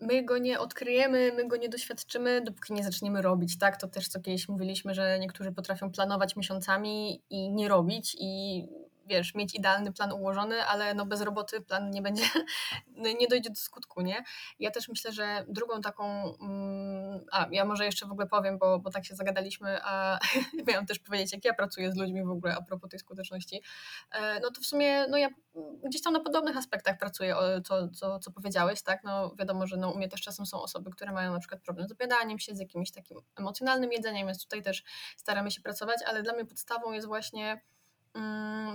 my 0.00 0.24
go 0.24 0.38
nie 0.38 0.60
odkryjemy, 0.60 1.32
my 1.36 1.48
go 1.48 1.56
nie 1.56 1.68
doświadczymy, 1.68 2.40
dopóki 2.40 2.72
nie 2.72 2.84
zaczniemy 2.84 3.22
robić, 3.22 3.58
tak? 3.58 3.76
To 3.76 3.88
też 3.88 4.08
co 4.08 4.20
kiedyś 4.20 4.48
mówiliśmy, 4.48 4.94
że 4.94 5.18
niektórzy 5.18 5.52
potrafią 5.52 5.92
planować 5.92 6.36
miesiącami 6.36 7.22
i 7.30 7.52
nie 7.52 7.68
robić 7.68 8.16
i 8.20 8.62
wiesz, 9.10 9.34
mieć 9.34 9.54
idealny 9.54 9.92
plan 9.92 10.12
ułożony, 10.12 10.64
ale 10.64 10.94
no 10.94 11.06
bez 11.06 11.20
roboty 11.20 11.60
plan 11.60 11.90
nie 11.90 12.02
będzie, 12.02 12.22
no 12.96 13.08
nie 13.20 13.28
dojdzie 13.28 13.50
do 13.50 13.56
skutku, 13.56 14.00
nie? 14.00 14.24
Ja 14.58 14.70
też 14.70 14.88
myślę, 14.88 15.12
że 15.12 15.44
drugą 15.48 15.80
taką, 15.80 16.34
mm, 16.40 17.24
a 17.32 17.46
ja 17.50 17.64
może 17.64 17.84
jeszcze 17.84 18.06
w 18.06 18.12
ogóle 18.12 18.26
powiem, 18.26 18.58
bo, 18.58 18.78
bo 18.78 18.90
tak 18.90 19.04
się 19.04 19.14
zagadaliśmy, 19.14 19.78
a 19.82 20.18
miałam 20.68 20.86
też 20.86 20.98
powiedzieć, 20.98 21.32
jak 21.32 21.44
ja 21.44 21.54
pracuję 21.54 21.92
z 21.92 21.96
ludźmi 21.96 22.24
w 22.24 22.30
ogóle 22.30 22.56
a 22.56 22.62
propos 22.62 22.90
tej 22.90 23.00
skuteczności, 23.00 23.62
e, 24.10 24.40
no 24.40 24.50
to 24.50 24.60
w 24.60 24.66
sumie, 24.66 25.06
no 25.08 25.16
ja 25.16 25.28
gdzieś 25.84 26.02
tam 26.02 26.12
na 26.12 26.20
podobnych 26.20 26.56
aspektach 26.56 26.98
pracuję, 26.98 27.36
co, 27.64 27.88
co, 27.88 28.18
co 28.18 28.30
powiedziałeś, 28.30 28.82
tak? 28.82 29.04
No 29.04 29.34
wiadomo, 29.38 29.66
że 29.66 29.76
no, 29.76 29.90
u 29.90 29.96
mnie 29.96 30.08
też 30.08 30.20
czasem 30.20 30.46
są 30.46 30.62
osoby, 30.62 30.90
które 30.90 31.12
mają 31.12 31.32
na 31.32 31.38
przykład 31.38 31.62
problem 31.62 31.88
z 31.88 31.92
obiadaniem 31.92 32.38
się, 32.38 32.54
z 32.54 32.58
jakimś 32.58 32.90
takim 32.90 33.18
emocjonalnym 33.36 33.92
jedzeniem, 33.92 34.26
więc 34.26 34.42
tutaj 34.42 34.62
też 34.62 34.84
staramy 35.16 35.50
się 35.50 35.60
pracować, 35.60 35.98
ale 36.06 36.22
dla 36.22 36.32
mnie 36.32 36.44
podstawą 36.44 36.92
jest 36.92 37.06
właśnie 37.06 37.60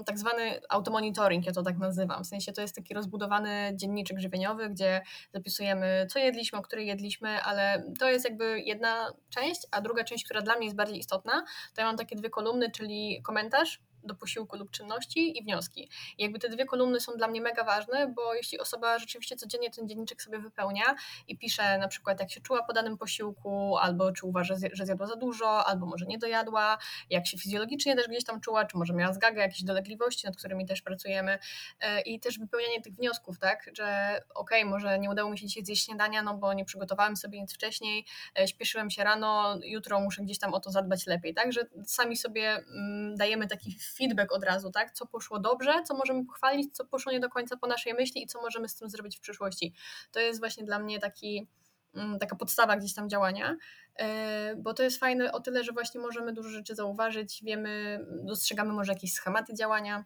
tak 0.05 0.19
zwany 0.19 0.59
automonitoring, 0.69 1.45
ja 1.45 1.51
to 1.51 1.63
tak 1.63 1.77
nazywam. 1.77 2.23
W 2.23 2.27
sensie 2.27 2.53
to 2.53 2.61
jest 2.61 2.75
taki 2.75 2.93
rozbudowany 2.93 3.71
dzienniczek 3.75 4.19
żywieniowy, 4.19 4.69
gdzie 4.69 5.01
zapisujemy, 5.33 6.07
co 6.09 6.19
jedliśmy, 6.19 6.59
o 6.59 6.61
której 6.61 6.87
jedliśmy, 6.87 7.41
ale 7.41 7.83
to 7.99 8.09
jest 8.09 8.25
jakby 8.25 8.61
jedna 8.61 9.11
część, 9.29 9.61
a 9.71 9.81
druga 9.81 10.03
część, 10.03 10.25
która 10.25 10.41
dla 10.41 10.55
mnie 10.55 10.65
jest 10.65 10.77
bardziej 10.77 10.99
istotna, 10.99 11.43
to 11.75 11.81
ja 11.81 11.87
mam 11.87 11.97
takie 11.97 12.15
dwie 12.15 12.29
kolumny, 12.29 12.71
czyli 12.71 13.21
komentarz 13.23 13.81
do 14.05 14.15
posiłku 14.15 14.57
lub 14.57 14.71
czynności 14.71 15.37
i 15.37 15.43
wnioski. 15.43 15.89
I 16.17 16.23
jakby 16.23 16.39
te 16.39 16.49
dwie 16.49 16.65
kolumny 16.65 16.99
są 16.99 17.11
dla 17.17 17.27
mnie 17.27 17.41
mega 17.41 17.63
ważne, 17.63 18.07
bo 18.07 18.33
jeśli 18.33 18.59
osoba 18.59 18.99
rzeczywiście 18.99 19.35
codziennie 19.35 19.71
ten 19.71 19.87
dzienniczek 19.87 20.21
sobie 20.21 20.39
wypełnia 20.39 20.95
i 21.27 21.37
pisze 21.37 21.77
na 21.77 21.87
przykład 21.87 22.19
jak 22.19 22.31
się 22.31 22.41
czuła 22.41 22.63
po 22.63 22.73
danym 22.73 22.97
posiłku, 22.97 23.77
albo 23.77 24.11
czy 24.11 24.25
uważa, 24.25 24.55
że 24.73 24.85
zjadła 24.85 25.07
za 25.07 25.15
dużo, 25.15 25.65
albo 25.65 25.85
może 25.85 26.05
nie 26.05 26.17
dojadła, 26.17 26.77
jak 27.09 27.27
się 27.27 27.37
fizjologicznie 27.37 27.95
też 27.95 28.07
gdzieś 28.07 28.23
tam 28.23 28.41
czuła, 28.41 28.65
czy 28.65 28.77
może 28.77 28.93
miała 28.93 29.13
zgagę, 29.13 29.41
jakieś 29.41 29.63
dolegliwości, 29.63 30.27
nad 30.27 30.37
którymi 30.37 30.65
też 30.65 30.81
pracujemy 30.81 31.39
e, 31.79 32.01
i 32.01 32.19
też 32.19 32.39
wypełnianie 32.39 32.81
tych 32.81 32.93
wniosków, 32.93 33.39
tak, 33.39 33.69
że 33.73 34.19
okej, 34.35 34.61
okay, 34.61 34.71
może 34.71 34.99
nie 34.99 35.09
udało 35.09 35.31
mi 35.31 35.39
się 35.39 35.47
dzisiaj 35.47 35.65
zjeść 35.65 35.85
śniadania, 35.85 36.23
no 36.23 36.37
bo 36.37 36.53
nie 36.53 36.65
przygotowałem 36.65 37.15
sobie 37.15 37.41
nic 37.41 37.53
wcześniej, 37.53 38.05
e, 38.39 38.47
śpieszyłem 38.47 38.89
się 38.89 39.03
rano, 39.03 39.59
jutro 39.63 39.99
muszę 39.99 40.21
gdzieś 40.21 40.39
tam 40.39 40.53
o 40.53 40.59
to 40.59 40.71
zadbać 40.71 41.07
lepiej, 41.07 41.33
tak, 41.33 41.53
że 41.53 41.61
sami 41.85 42.17
sobie 42.17 42.51
mm, 42.51 43.15
dajemy 43.15 43.47
taki 43.47 43.71
feedback 43.97 44.31
od 44.31 44.43
razu, 44.43 44.71
tak? 44.71 44.91
Co 44.91 45.05
poszło 45.05 45.39
dobrze, 45.39 45.83
co 45.87 45.95
możemy 45.95 46.25
pochwalić, 46.25 46.75
co 46.75 46.85
poszło 46.85 47.11
nie 47.11 47.19
do 47.19 47.29
końca 47.29 47.57
po 47.57 47.67
naszej 47.67 47.93
myśli 47.93 48.23
i 48.23 48.27
co 48.27 48.41
możemy 48.41 48.69
z 48.69 48.75
tym 48.75 48.89
zrobić 48.89 49.17
w 49.17 49.21
przyszłości. 49.21 49.73
To 50.11 50.19
jest 50.19 50.39
właśnie 50.39 50.63
dla 50.63 50.79
mnie 50.79 50.99
taki, 50.99 51.47
mm, 51.95 52.19
taka 52.19 52.35
podstawa 52.35 52.77
gdzieś 52.77 52.93
tam 52.93 53.09
działania, 53.09 53.57
e, 53.95 54.55
bo 54.55 54.73
to 54.73 54.83
jest 54.83 54.99
fajne 54.99 55.31
o 55.31 55.39
tyle, 55.39 55.63
że 55.63 55.71
właśnie 55.71 56.01
możemy 56.01 56.33
dużo 56.33 56.49
rzeczy 56.49 56.75
zauważyć, 56.75 57.43
wiemy, 57.43 58.05
dostrzegamy 58.23 58.73
może 58.73 58.93
jakieś 58.93 59.13
schematy 59.13 59.53
działania, 59.53 60.05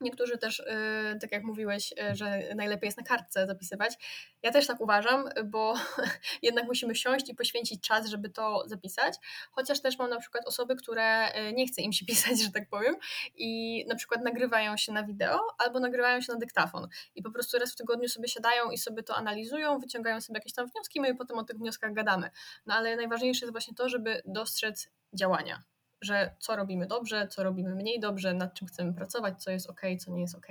Niektórzy 0.00 0.38
też, 0.38 0.60
y, 0.60 1.18
tak 1.20 1.32
jak 1.32 1.44
mówiłeś, 1.44 1.92
y, 1.92 2.16
że 2.16 2.54
najlepiej 2.54 2.86
jest 2.86 2.98
na 2.98 3.04
kartce 3.04 3.46
zapisywać. 3.46 3.94
Ja 4.42 4.50
też 4.50 4.66
tak 4.66 4.80
uważam, 4.80 5.24
bo 5.44 5.74
jednak 6.42 6.66
musimy 6.66 6.94
siąść 6.94 7.28
i 7.28 7.34
poświęcić 7.34 7.88
czas, 7.88 8.06
żeby 8.06 8.30
to 8.30 8.62
zapisać. 8.66 9.14
Chociaż 9.50 9.80
też 9.80 9.98
mam 9.98 10.10
na 10.10 10.20
przykład 10.20 10.46
osoby, 10.46 10.76
które 10.76 11.28
y, 11.48 11.52
nie 11.52 11.66
chce 11.66 11.82
im 11.82 11.92
się 11.92 12.06
pisać, 12.12 12.42
że 12.42 12.50
tak 12.50 12.68
powiem, 12.68 12.94
i 13.36 13.84
na 13.88 13.94
przykład 13.94 14.24
nagrywają 14.24 14.76
się 14.76 14.92
na 14.92 15.04
wideo 15.04 15.40
albo 15.58 15.80
nagrywają 15.80 16.20
się 16.20 16.32
na 16.32 16.38
dyktafon. 16.38 16.88
I 17.14 17.22
po 17.22 17.30
prostu 17.30 17.58
raz 17.58 17.72
w 17.72 17.76
tygodniu 17.76 18.08
sobie 18.08 18.28
siadają 18.28 18.70
i 18.70 18.78
sobie 18.78 19.02
to 19.02 19.16
analizują, 19.16 19.78
wyciągają 19.78 20.20
sobie 20.20 20.36
jakieś 20.36 20.52
tam 20.52 20.66
wnioski, 20.66 21.00
my 21.00 21.14
potem 21.14 21.38
o 21.38 21.44
tych 21.44 21.56
wnioskach 21.56 21.92
gadamy. 21.92 22.30
No 22.66 22.74
ale 22.74 22.96
najważniejsze 22.96 23.46
jest 23.46 23.52
właśnie 23.52 23.74
to, 23.74 23.88
żeby 23.88 24.22
dostrzec 24.24 24.90
działania 25.14 25.62
że 26.00 26.36
co 26.38 26.56
robimy 26.56 26.86
dobrze, 26.86 27.28
co 27.28 27.42
robimy 27.42 27.74
mniej 27.74 28.00
dobrze, 28.00 28.34
nad 28.34 28.54
czym 28.54 28.68
chcemy 28.68 28.94
pracować, 28.94 29.42
co 29.42 29.50
jest 29.50 29.70
ok, 29.70 29.80
co 30.00 30.12
nie 30.12 30.20
jest 30.20 30.34
ok 30.34 30.46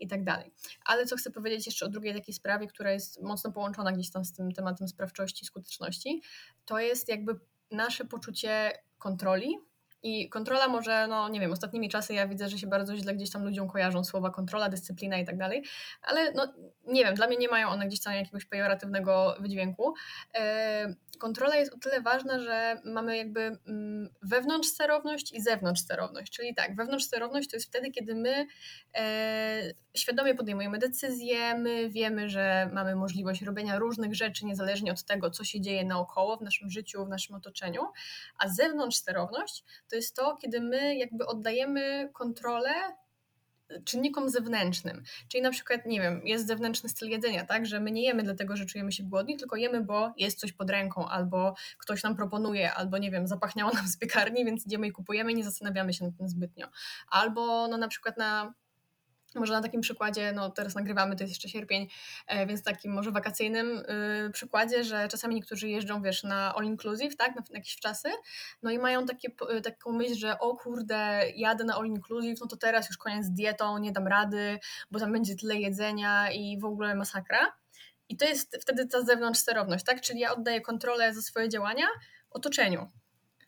i 0.00 0.08
tak 0.08 0.24
dalej. 0.24 0.52
Ale 0.84 1.06
co 1.06 1.16
chcę 1.16 1.30
powiedzieć 1.30 1.66
jeszcze 1.66 1.86
o 1.86 1.88
drugiej 1.88 2.14
takiej 2.14 2.34
sprawie, 2.34 2.66
która 2.66 2.92
jest 2.92 3.22
mocno 3.22 3.52
połączona 3.52 3.92
gdzieś 3.92 4.10
tam 4.10 4.24
z 4.24 4.32
tym 4.32 4.52
tematem 4.52 4.88
sprawczości, 4.88 5.44
skuteczności, 5.44 6.22
to 6.64 6.78
jest 6.78 7.08
jakby 7.08 7.40
nasze 7.70 8.04
poczucie 8.04 8.72
kontroli 8.98 9.58
i 10.02 10.28
kontrola 10.28 10.68
może, 10.68 11.06
no 11.06 11.28
nie 11.28 11.40
wiem, 11.40 11.52
ostatnimi 11.52 11.88
czasy 11.88 12.14
ja 12.14 12.28
widzę, 12.28 12.48
że 12.48 12.58
się 12.58 12.66
bardzo 12.66 12.96
źle 12.96 13.14
gdzieś 13.14 13.30
tam 13.30 13.44
ludziom 13.44 13.68
kojarzą 13.68 14.04
słowa 14.04 14.30
kontrola, 14.30 14.68
dyscyplina 14.68 15.18
i 15.18 15.24
tak 15.24 15.38
dalej, 15.38 15.64
ale 16.02 16.32
no 16.32 16.54
nie 16.86 17.04
wiem, 17.04 17.14
dla 17.14 17.26
mnie 17.26 17.36
nie 17.36 17.48
mają 17.48 17.68
one 17.68 17.86
gdzieś 17.86 18.00
tam 18.00 18.14
jakiegoś 18.14 18.44
pejoratywnego 18.44 19.36
wydźwięku. 19.40 19.94
E, 20.34 20.94
kontrola 21.18 21.56
jest 21.56 21.74
o 21.74 21.78
tyle 21.78 22.00
ważna, 22.00 22.38
że 22.38 22.80
mamy 22.84 23.16
jakby 23.16 23.40
mm, 23.40 24.08
wewnątrz 24.22 24.68
sterowność 24.68 25.32
i 25.32 25.42
zewnątrz 25.42 25.80
sterowność, 25.80 26.32
czyli 26.32 26.54
tak, 26.54 26.76
wewnątrz 26.76 27.04
sterowność 27.04 27.50
to 27.50 27.56
jest 27.56 27.66
wtedy, 27.66 27.90
kiedy 27.90 28.14
my 28.14 28.46
e, 28.94 29.72
świadomie 29.96 30.34
podejmujemy 30.34 30.78
decyzje, 30.78 31.58
my 31.58 31.90
wiemy, 31.90 32.28
że 32.28 32.70
mamy 32.72 32.96
możliwość 32.96 33.42
robienia 33.42 33.78
różnych 33.78 34.14
rzeczy 34.14 34.46
niezależnie 34.46 34.92
od 34.92 35.04
tego, 35.04 35.30
co 35.30 35.44
się 35.44 35.60
dzieje 35.60 35.84
naokoło 35.84 36.36
w 36.36 36.42
naszym 36.42 36.70
życiu, 36.70 37.04
w 37.04 37.08
naszym 37.08 37.36
otoczeniu, 37.36 37.82
a 38.38 38.48
zewnątrz 38.48 38.96
sterowność 38.96 39.64
to 39.90 39.96
jest 39.96 40.16
to, 40.16 40.36
kiedy 40.36 40.60
my 40.60 40.96
jakby 40.96 41.26
oddajemy 41.26 42.10
kontrolę 42.12 42.72
czynnikom 43.84 44.28
zewnętrznym. 44.30 45.02
Czyli 45.28 45.42
na 45.42 45.50
przykład, 45.50 45.86
nie 45.86 46.00
wiem, 46.00 46.20
jest 46.24 46.46
zewnętrzny 46.46 46.88
styl 46.88 47.08
jedzenia, 47.08 47.46
tak, 47.46 47.66
że 47.66 47.80
my 47.80 47.90
nie 47.90 48.02
jemy 48.02 48.22
dlatego, 48.22 48.56
że 48.56 48.66
czujemy 48.66 48.92
się 48.92 49.02
głodni, 49.02 49.36
tylko 49.36 49.56
jemy, 49.56 49.80
bo 49.80 50.12
jest 50.16 50.40
coś 50.40 50.52
pod 50.52 50.70
ręką, 50.70 51.08
albo 51.08 51.54
ktoś 51.78 52.02
nam 52.02 52.16
proponuje, 52.16 52.72
albo 52.72 52.98
nie 52.98 53.10
wiem, 53.10 53.26
zapachniało 53.26 53.72
nam 53.72 53.88
z 53.88 53.96
piekarni, 53.96 54.44
więc 54.44 54.66
idziemy 54.66 54.86
i 54.86 54.92
kupujemy 54.92 55.34
nie 55.34 55.44
zastanawiamy 55.44 55.92
się 55.92 56.04
nad 56.04 56.16
tym 56.16 56.28
zbytnio. 56.28 56.68
Albo 57.08 57.68
no 57.68 57.76
na 57.76 57.88
przykład 57.88 58.18
na 58.18 58.54
może 59.34 59.52
na 59.52 59.62
takim 59.62 59.80
przykładzie, 59.80 60.32
no 60.32 60.50
teraz 60.50 60.74
nagrywamy, 60.74 61.16
to 61.16 61.22
jest 61.22 61.32
jeszcze 61.32 61.48
sierpień, 61.48 61.88
e, 62.26 62.46
więc 62.46 62.62
takim 62.62 62.92
może 62.92 63.10
wakacyjnym 63.10 63.78
y, 63.78 64.30
przykładzie, 64.32 64.84
że 64.84 65.08
czasami 65.08 65.34
niektórzy 65.34 65.68
jeżdżą, 65.68 66.02
wiesz, 66.02 66.22
na 66.22 66.54
all 66.54 66.64
inclusive, 66.64 67.16
tak, 67.16 67.36
na, 67.36 67.42
jakieś 67.50 67.76
czasy, 67.76 68.08
no 68.62 68.70
i 68.70 68.78
mają 68.78 69.06
takie, 69.06 69.28
y, 69.58 69.60
taką 69.60 69.92
myśl, 69.92 70.14
że 70.14 70.38
o 70.38 70.56
kurde, 70.56 71.22
jadę 71.36 71.64
na 71.64 71.76
all 71.76 71.86
inclusive, 71.86 72.40
no 72.40 72.46
to 72.46 72.56
teraz 72.56 72.88
już 72.88 72.98
koniec 72.98 73.30
dietą, 73.30 73.78
nie 73.78 73.92
dam 73.92 74.06
rady, 74.06 74.58
bo 74.90 74.98
tam 74.98 75.12
będzie 75.12 75.36
tyle 75.36 75.56
jedzenia 75.56 76.32
i 76.32 76.58
w 76.60 76.64
ogóle 76.64 76.94
masakra. 76.94 77.52
I 78.08 78.16
to 78.16 78.24
jest 78.24 78.58
wtedy 78.60 78.86
ta 78.86 79.02
zewnątrz 79.02 79.40
sterowność, 79.40 79.84
tak, 79.84 80.00
czyli 80.00 80.20
ja 80.20 80.32
oddaję 80.34 80.60
kontrolę 80.60 81.14
za 81.14 81.22
swoje 81.22 81.48
działania 81.48 81.86
otoczeniu. 82.30 83.01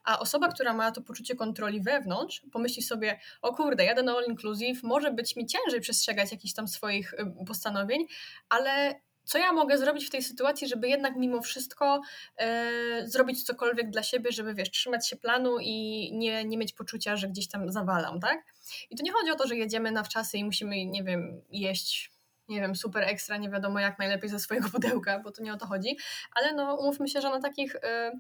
A 0.05 0.19
osoba, 0.19 0.49
która 0.49 0.75
ma 0.75 0.93
to 0.93 1.03
poczucie 1.03 1.37
kontroli 1.37 1.81
wewnątrz, 1.81 2.43
pomyśli 2.53 2.83
sobie, 2.83 3.21
o 3.43 3.55
kurde, 3.55 3.85
jadę 3.85 4.03
na 4.03 4.13
all 4.13 4.25
inclusive, 4.29 4.83
może 4.83 5.11
być 5.11 5.37
mi 5.37 5.47
ciężej 5.47 5.81
przestrzegać 5.81 6.33
jakichś 6.33 6.55
tam 6.55 6.69
swoich 6.69 7.15
y, 7.15 7.45
postanowień, 7.47 8.07
ale 8.49 9.01
co 9.25 9.39
ja 9.39 9.53
mogę 9.53 9.79
zrobić 9.79 10.07
w 10.07 10.11
tej 10.11 10.23
sytuacji, 10.23 10.69
żeby 10.69 10.89
jednak 10.89 11.17
mimo 11.17 11.43
wszystko 11.43 12.01
e, 12.37 13.09
zrobić 13.09 13.43
cokolwiek 13.43 13.91
dla 13.91 14.03
siebie, 14.03 14.33
żeby 14.33 14.55
wiesz, 14.55 14.71
trzymać 14.71 15.09
się 15.09 15.17
planu 15.17 15.57
i 15.61 16.11
nie, 16.13 16.45
nie 16.45 16.59
mieć 16.59 16.73
poczucia, 16.73 17.17
że 17.17 17.29
gdzieś 17.29 17.49
tam 17.49 17.73
zawalam, 17.73 18.21
tak? 18.21 18.45
I 18.91 18.97
to 18.97 19.03
nie 19.03 19.13
chodzi 19.13 19.31
o 19.31 19.37
to, 19.37 19.47
że 19.47 19.57
jedziemy 19.57 19.93
na 19.93 20.03
wczasy 20.03 20.39
i 20.39 20.45
musimy, 20.45 20.87
nie 20.87 21.05
wiem, 21.05 21.43
jeść 21.51 22.15
nie 22.49 22.61
wiem, 22.61 22.77
super 22.77 23.05
ekstra, 23.05 23.37
nie 23.37 23.51
wiadomo 23.51 23.81
jak 23.81 23.99
najlepiej 23.99 24.31
ze 24.31 24.39
swojego 24.39 24.71
pudełka, 24.75 25.19
bo 25.19 25.31
to 25.31 25.43
nie 25.43 25.53
o 25.53 25.57
to 25.57 25.67
chodzi, 25.67 25.97
ale 26.35 26.55
no 26.55 26.75
umówmy 26.75 27.09
się, 27.09 27.21
że 27.21 27.31
na 27.31 27.41
takich 27.41 27.77
E, 27.77 28.13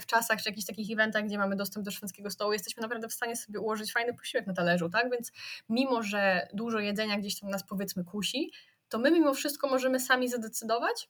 w 0.00 0.06
czasach 0.06 0.42
czy 0.42 0.48
jakichś 0.48 0.66
takich 0.66 0.90
eventach, 0.90 1.24
gdzie 1.24 1.38
mamy 1.38 1.56
dostęp 1.56 1.84
do 1.84 1.90
szwedzkiego 1.90 2.30
stołu, 2.30 2.52
jesteśmy 2.52 2.80
naprawdę 2.80 3.08
w 3.08 3.12
stanie 3.12 3.36
sobie 3.36 3.60
ułożyć 3.60 3.92
fajny 3.92 4.14
posiłek 4.14 4.46
na 4.46 4.54
talerzu, 4.54 4.90
tak? 4.90 5.10
Więc 5.10 5.32
mimo, 5.68 6.02
że 6.02 6.48
dużo 6.52 6.78
jedzenia 6.80 7.18
gdzieś 7.18 7.40
tam 7.40 7.50
nas 7.50 7.66
powiedzmy 7.66 8.04
kusi, 8.04 8.52
to 8.88 8.98
my 8.98 9.10
mimo 9.10 9.34
wszystko 9.34 9.68
możemy 9.68 10.00
sami 10.00 10.28
zadecydować, 10.28 11.08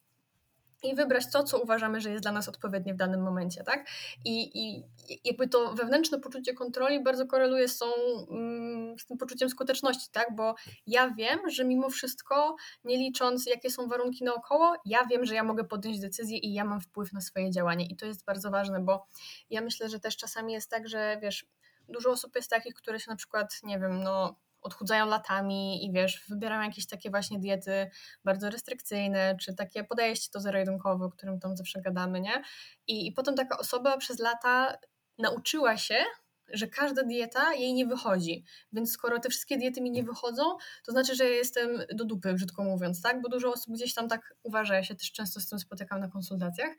i 0.85 0.95
wybrać 0.95 1.25
to, 1.33 1.43
co 1.43 1.61
uważamy, 1.61 2.01
że 2.01 2.11
jest 2.11 2.23
dla 2.23 2.33
nas 2.33 2.49
odpowiednie 2.49 2.95
w 2.95 2.97
danym 2.97 3.23
momencie, 3.23 3.65
tak? 3.65 3.87
I, 4.25 4.63
i 4.65 4.85
jakby 5.25 5.49
to 5.49 5.75
wewnętrzne 5.75 6.21
poczucie 6.21 6.55
kontroli 6.55 7.03
bardzo 7.03 7.27
koreluje 7.27 7.69
z, 7.69 7.79
tą, 7.79 7.87
mm, 8.31 8.99
z 8.99 9.07
tym 9.07 9.19
poczuciem 9.19 9.51
skuteczności, 9.51 10.09
tak? 10.13 10.35
Bo 10.37 10.55
ja 10.87 11.11
wiem, 11.11 11.39
że 11.51 11.65
mimo 11.65 11.91
wszystko, 11.91 12.57
nie 12.85 12.97
licząc 12.97 13.47
jakie 13.47 13.71
są 13.71 13.89
warunki 13.89 14.25
naokoło, 14.25 14.75
ja 14.85 15.07
wiem, 15.11 15.25
że 15.25 15.35
ja 15.35 15.45
mogę 15.45 15.65
podjąć 15.65 16.01
decyzję 16.01 16.39
i 16.39 16.53
ja 16.53 16.65
mam 16.65 16.81
wpływ 16.81 17.13
na 17.13 17.21
swoje 17.21 17.51
działanie 17.51 17.87
i 17.87 17.97
to 17.97 18.07
jest 18.07 18.25
bardzo 18.25 18.51
ważne, 18.51 18.81
bo 18.81 19.07
ja 19.51 19.61
myślę, 19.61 19.89
że 19.89 20.01
też 20.01 20.17
czasami 20.17 20.53
jest 20.53 20.71
tak, 20.71 20.89
że 20.89 21.19
wiesz, 21.23 21.47
dużo 21.89 22.11
osób 22.11 22.37
jest 22.37 22.51
takich, 22.51 22.75
które 22.75 23.01
się 23.01 23.11
na 23.11 23.17
przykład, 23.17 23.61
nie 23.63 23.79
wiem, 23.79 24.03
no 24.03 24.35
odchudzają 24.65 25.07
latami 25.07 25.85
i 25.87 25.93
wiesz, 25.93 26.25
wybierają 26.29 26.63
jakieś 26.63 26.87
takie 26.87 27.11
właśnie 27.11 27.39
diety 27.39 27.91
bardzo 28.25 28.51
restrykcyjne, 28.51 29.37
czy 29.41 29.55
takie 29.55 29.85
podejście 29.85 30.31
to 30.31 30.41
zero-jedynkowe, 30.41 31.05
o 31.05 31.11
którym 31.11 31.41
tam 31.41 31.57
zawsze 31.57 31.81
gadamy, 31.81 32.21
nie? 32.21 32.43
I, 32.87 33.07
I 33.07 33.13
potem 33.13 33.35
taka 33.35 33.59
osoba 33.59 33.97
przez 33.97 34.19
lata 34.19 34.79
nauczyła 35.19 35.77
się, 35.77 36.05
że 36.53 36.67
każda 36.67 37.03
dieta 37.03 37.55
jej 37.55 37.75
nie 37.75 37.87
wychodzi. 37.87 38.45
Więc 38.73 38.93
skoro 38.93 39.19
te 39.19 39.29
wszystkie 39.29 39.57
diety 39.57 39.81
mi 39.81 39.91
nie 39.91 40.03
wychodzą, 40.03 40.43
to 40.87 40.93
znaczy, 40.93 41.15
że 41.15 41.25
ja 41.25 41.31
jestem 41.31 41.83
do 41.95 42.05
dupy, 42.05 42.35
brzydko 42.35 42.65
mówiąc, 42.65 43.03
tak? 43.03 43.23
Bo 43.23 43.29
dużo 43.29 43.53
osób 43.53 43.75
gdzieś 43.75 43.95
tam 43.95 44.09
tak 44.09 44.35
uważa, 44.43 44.75
ja 44.75 44.83
się 44.83 44.95
też 44.95 45.13
często 45.13 45.41
z 45.41 45.49
tym 45.49 45.59
spotykam 45.59 46.01
na 46.01 46.09
konsultacjach, 46.09 46.71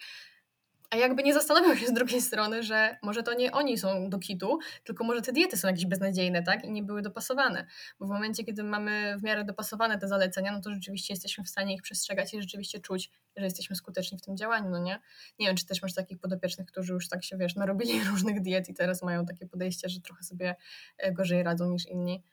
a 0.96 0.98
jakby 0.98 1.24
nie 1.24 1.34
zastanawiał 1.34 1.78
się 1.78 1.88
z 1.88 1.94
drugiej 1.94 2.22
strony, 2.22 2.64
że 2.64 2.98
może 3.04 3.24
to 3.24 3.34
nie 3.34 3.52
oni 3.52 3.78
są 3.78 4.10
do 4.10 4.20
kitu, 4.20 4.60
tylko 4.84 5.04
może 5.04 5.22
te 5.22 5.32
diety 5.32 5.58
są 5.58 5.68
jakieś 5.68 5.86
beznadziejne, 5.86 6.44
tak? 6.44 6.66
I 6.66 6.72
nie 6.72 6.84
były 6.84 7.02
dopasowane. 7.02 7.66
Bo 8.00 8.06
w 8.06 8.10
momencie, 8.10 8.44
kiedy 8.44 8.64
mamy 8.64 9.16
w 9.20 9.24
miarę 9.24 9.44
dopasowane 9.44 10.00
te 10.00 10.08
zalecenia, 10.08 10.52
no 10.52 10.62
to 10.62 10.74
rzeczywiście 10.74 11.14
jesteśmy 11.14 11.44
w 11.44 11.50
stanie 11.50 11.76
ich 11.76 11.82
przestrzegać 11.82 12.34
i 12.34 12.42
rzeczywiście 12.42 12.80
czuć, 12.80 13.12
że 13.38 13.46
jesteśmy 13.46 13.76
skuteczni 13.76 14.18
w 14.18 14.22
tym 14.22 14.38
działaniu, 14.38 14.70
no 14.70 14.80
nie? 14.80 15.02
Nie 15.40 15.48
wiem, 15.48 15.56
czy 15.56 15.66
też 15.66 15.82
masz 15.82 15.94
takich 15.94 16.20
podopiecznych, 16.20 16.68
którzy 16.68 16.94
już 16.94 17.10
tak 17.10 17.24
się, 17.24 17.38
wiesz, 17.38 17.56
narobili 17.56 18.04
różnych 18.12 18.42
diet 18.42 18.70
i 18.70 18.74
teraz 18.74 19.04
mają 19.04 19.26
takie 19.26 19.48
podejście, 19.48 19.90
że 19.90 20.02
trochę 20.02 20.24
sobie 20.24 20.56
e, 20.98 21.12
gorzej 21.12 21.44
radzą 21.44 21.72
niż 21.72 21.86
inni. 21.86 22.24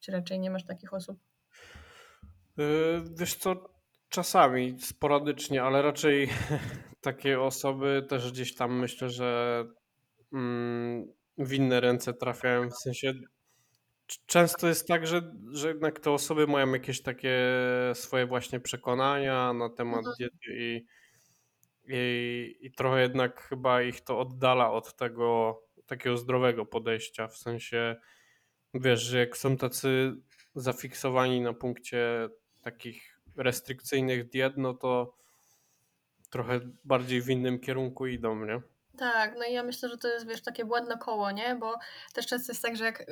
Czy 0.00 0.12
raczej 0.12 0.40
nie 0.40 0.50
masz 0.50 0.64
takich 0.64 0.94
osób? 0.94 1.18
Yy, 2.56 3.04
wiesz 3.16 3.34
co, 3.34 3.75
czasami, 4.08 4.80
sporadycznie, 4.80 5.62
ale 5.62 5.82
raczej 5.82 6.28
takie 7.00 7.40
osoby 7.40 8.06
też 8.08 8.32
gdzieś 8.32 8.54
tam 8.54 8.78
myślę, 8.78 9.10
że 9.10 9.64
mm, 10.32 11.12
w 11.38 11.52
inne 11.52 11.80
ręce 11.80 12.14
trafiają. 12.14 12.70
W 12.70 12.76
sensie 12.76 13.14
często 14.26 14.68
jest 14.68 14.88
tak, 14.88 15.06
że, 15.06 15.32
że 15.52 15.68
jednak 15.68 16.00
te 16.00 16.10
osoby 16.10 16.46
mają 16.46 16.72
jakieś 16.72 17.02
takie 17.02 17.38
swoje 17.94 18.26
właśnie 18.26 18.60
przekonania 18.60 19.52
na 19.52 19.70
temat 19.70 19.98
mhm. 19.98 20.14
diety 20.18 20.56
i, 20.58 20.86
i, 21.88 22.56
i 22.60 22.72
trochę 22.72 23.02
jednak 23.02 23.42
chyba 23.42 23.82
ich 23.82 24.00
to 24.00 24.18
oddala 24.18 24.72
od 24.72 24.96
tego 24.96 25.60
takiego 25.86 26.16
zdrowego 26.16 26.66
podejścia. 26.66 27.28
W 27.28 27.36
sensie 27.36 27.96
wiesz, 28.74 29.02
że 29.02 29.18
jak 29.18 29.36
są 29.36 29.56
tacy 29.56 30.12
zafiksowani 30.54 31.40
na 31.40 31.52
punkcie 31.52 32.28
takich 32.62 33.15
restrykcyjnych 33.36 34.28
diet, 34.28 34.56
no 34.56 34.74
to 34.74 35.16
trochę 36.30 36.60
bardziej 36.84 37.22
w 37.22 37.30
innym 37.30 37.60
kierunku 37.60 38.06
idą, 38.06 38.44
nie? 38.46 38.60
Tak, 38.98 39.34
no 39.38 39.44
i 39.44 39.52
ja 39.52 39.62
myślę, 39.62 39.88
że 39.88 39.98
to 39.98 40.08
jest, 40.08 40.26
wiesz, 40.28 40.42
takie 40.42 40.64
błędne 40.64 40.98
koło, 40.98 41.30
nie? 41.30 41.54
Bo 41.54 41.78
też 42.14 42.26
często 42.26 42.52
jest 42.52 42.62
tak, 42.62 42.76
że 42.76 42.84
jak 42.84 43.00
y, 43.00 43.04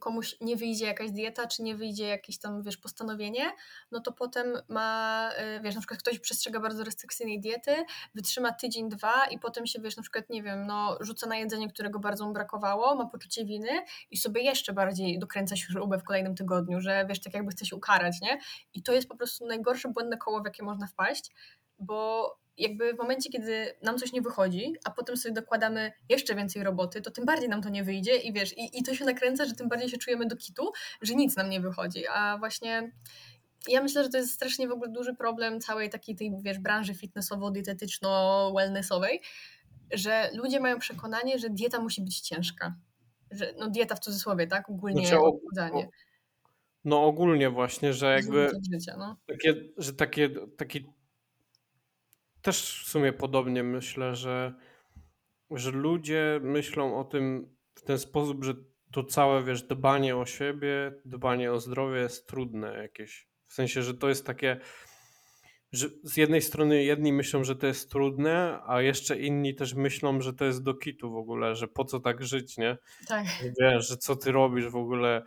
komuś 0.00 0.36
nie 0.40 0.56
wyjdzie 0.56 0.86
jakaś 0.86 1.10
dieta, 1.10 1.46
czy 1.46 1.62
nie 1.62 1.76
wyjdzie 1.76 2.06
jakieś 2.06 2.38
tam, 2.38 2.62
wiesz, 2.62 2.76
postanowienie, 2.76 3.52
no 3.90 4.00
to 4.00 4.12
potem 4.12 4.58
ma, 4.68 5.30
y, 5.56 5.60
wiesz, 5.60 5.74
na 5.74 5.80
przykład 5.80 6.00
ktoś 6.00 6.18
przestrzega 6.18 6.60
bardzo 6.60 6.84
restrykcyjnej 6.84 7.40
diety, 7.40 7.84
wytrzyma 8.14 8.52
tydzień, 8.52 8.88
dwa 8.88 9.26
i 9.26 9.38
potem 9.38 9.66
się, 9.66 9.80
wiesz, 9.80 9.96
na 9.96 10.02
przykład, 10.02 10.30
nie 10.30 10.42
wiem, 10.42 10.66
no 10.66 10.96
rzuca 11.00 11.26
na 11.26 11.36
jedzenie, 11.36 11.68
którego 11.68 11.98
bardzo 11.98 12.26
mu 12.26 12.32
brakowało, 12.32 12.94
ma 12.94 13.06
poczucie 13.06 13.44
winy 13.44 13.84
i 14.10 14.16
sobie 14.16 14.42
jeszcze 14.42 14.72
bardziej 14.72 15.18
dokręca 15.18 15.56
śrubę 15.56 15.98
w 15.98 16.04
kolejnym 16.04 16.34
tygodniu, 16.34 16.80
że, 16.80 17.06
wiesz, 17.08 17.20
tak 17.20 17.34
jakby 17.34 17.50
chce 17.50 17.66
się 17.66 17.76
ukarać, 17.76 18.20
nie? 18.20 18.38
I 18.74 18.82
to 18.82 18.92
jest 18.92 19.08
po 19.08 19.16
prostu 19.16 19.46
najgorsze 19.46 19.88
błędne 19.88 20.16
koło, 20.16 20.40
w 20.40 20.44
jakie 20.44 20.62
można 20.62 20.86
wpaść, 20.86 21.30
bo 21.78 22.30
jakby 22.58 22.94
w 22.94 22.98
momencie, 22.98 23.30
kiedy 23.30 23.74
nam 23.82 23.98
coś 23.98 24.12
nie 24.12 24.22
wychodzi, 24.22 24.74
a 24.84 24.90
potem 24.90 25.16
sobie 25.16 25.34
dokładamy 25.34 25.92
jeszcze 26.08 26.34
więcej 26.34 26.64
roboty, 26.64 27.00
to 27.00 27.10
tym 27.10 27.24
bardziej 27.24 27.48
nam 27.48 27.62
to 27.62 27.68
nie 27.68 27.84
wyjdzie 27.84 28.16
i 28.16 28.32
wiesz, 28.32 28.58
i, 28.58 28.78
i 28.78 28.82
to 28.82 28.94
się 28.94 29.04
nakręca, 29.04 29.44
że 29.44 29.54
tym 29.54 29.68
bardziej 29.68 29.88
się 29.88 29.98
czujemy 29.98 30.26
do 30.26 30.36
kitu, 30.36 30.72
że 31.02 31.14
nic 31.14 31.36
nam 31.36 31.50
nie 31.50 31.60
wychodzi, 31.60 32.06
a 32.06 32.38
właśnie 32.38 32.92
ja 33.68 33.82
myślę, 33.82 34.04
że 34.04 34.08
to 34.08 34.16
jest 34.16 34.32
strasznie 34.32 34.68
w 34.68 34.72
ogóle 34.72 34.90
duży 34.90 35.14
problem 35.14 35.60
całej 35.60 35.90
takiej 35.90 36.16
tej, 36.16 36.32
wiesz, 36.42 36.58
branży 36.58 36.94
fitnessowo-dietetyczno-wellnessowej, 36.94 39.20
że 39.92 40.30
ludzie 40.34 40.60
mają 40.60 40.78
przekonanie, 40.78 41.38
że 41.38 41.50
dieta 41.50 41.80
musi 41.80 42.02
być 42.02 42.20
ciężka. 42.20 42.74
Że, 43.30 43.54
no 43.58 43.70
dieta 43.70 43.94
w 43.94 44.00
cudzysłowie, 44.00 44.46
tak? 44.46 44.70
Ogólnie 44.70 45.06
Znaczy, 45.06 45.22
odchudzanie. 45.22 45.88
No 46.84 47.04
ogólnie 47.04 47.50
właśnie, 47.50 47.92
że 47.92 48.14
jakby 48.14 48.50
życia, 48.72 48.96
no. 48.98 49.16
takie, 49.26 49.54
że 49.76 49.92
takie, 49.92 50.30
taki 50.56 50.86
też 52.44 52.82
w 52.86 52.88
sumie 52.88 53.12
podobnie 53.12 53.62
myślę, 53.62 54.16
że, 54.16 54.54
że 55.50 55.70
ludzie 55.70 56.40
myślą 56.42 56.98
o 56.98 57.04
tym 57.04 57.54
w 57.74 57.82
ten 57.82 57.98
sposób, 57.98 58.44
że 58.44 58.54
to 58.92 59.04
całe, 59.04 59.44
wiesz, 59.44 59.62
dbanie 59.62 60.16
o 60.16 60.26
siebie, 60.26 60.92
dbanie 61.04 61.52
o 61.52 61.60
zdrowie 61.60 62.00
jest 62.00 62.26
trudne 62.26 62.82
jakieś. 62.82 63.28
W 63.46 63.54
sensie, 63.54 63.82
że 63.82 63.94
to 63.94 64.08
jest 64.08 64.26
takie, 64.26 64.60
że 65.72 65.88
z 66.02 66.16
jednej 66.16 66.42
strony 66.42 66.84
jedni 66.84 67.12
myślą, 67.12 67.44
że 67.44 67.56
to 67.56 67.66
jest 67.66 67.90
trudne, 67.90 68.60
a 68.66 68.82
jeszcze 68.82 69.18
inni 69.18 69.54
też 69.54 69.74
myślą, 69.74 70.20
że 70.20 70.32
to 70.32 70.44
jest 70.44 70.62
do 70.62 70.74
kitu 70.74 71.10
w 71.12 71.16
ogóle, 71.16 71.54
że 71.54 71.68
po 71.68 71.84
co 71.84 72.00
tak 72.00 72.24
żyć, 72.24 72.56
nie? 72.56 72.78
Tak. 73.08 73.26
Wiesz, 73.60 73.88
że 73.88 73.96
co 73.96 74.16
ty 74.16 74.32
robisz 74.32 74.68
w 74.68 74.76
ogóle, 74.76 75.22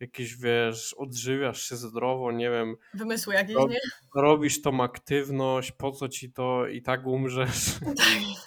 jakieś, 0.00 0.36
wiesz, 0.36 0.94
odżywiasz 0.94 1.62
się 1.62 1.76
zdrowo, 1.76 2.32
nie 2.32 2.50
wiem, 2.50 2.76
Wymysły 2.94 3.34
jakieś, 3.34 3.56
Rob- 3.56 3.70
nie? 3.70 3.78
robisz 4.14 4.62
tą 4.62 4.82
aktywność, 4.82 5.72
po 5.72 5.92
co 5.92 6.08
ci 6.08 6.32
to 6.32 6.66
i 6.66 6.82
tak 6.82 7.06
umrzesz. 7.06 7.66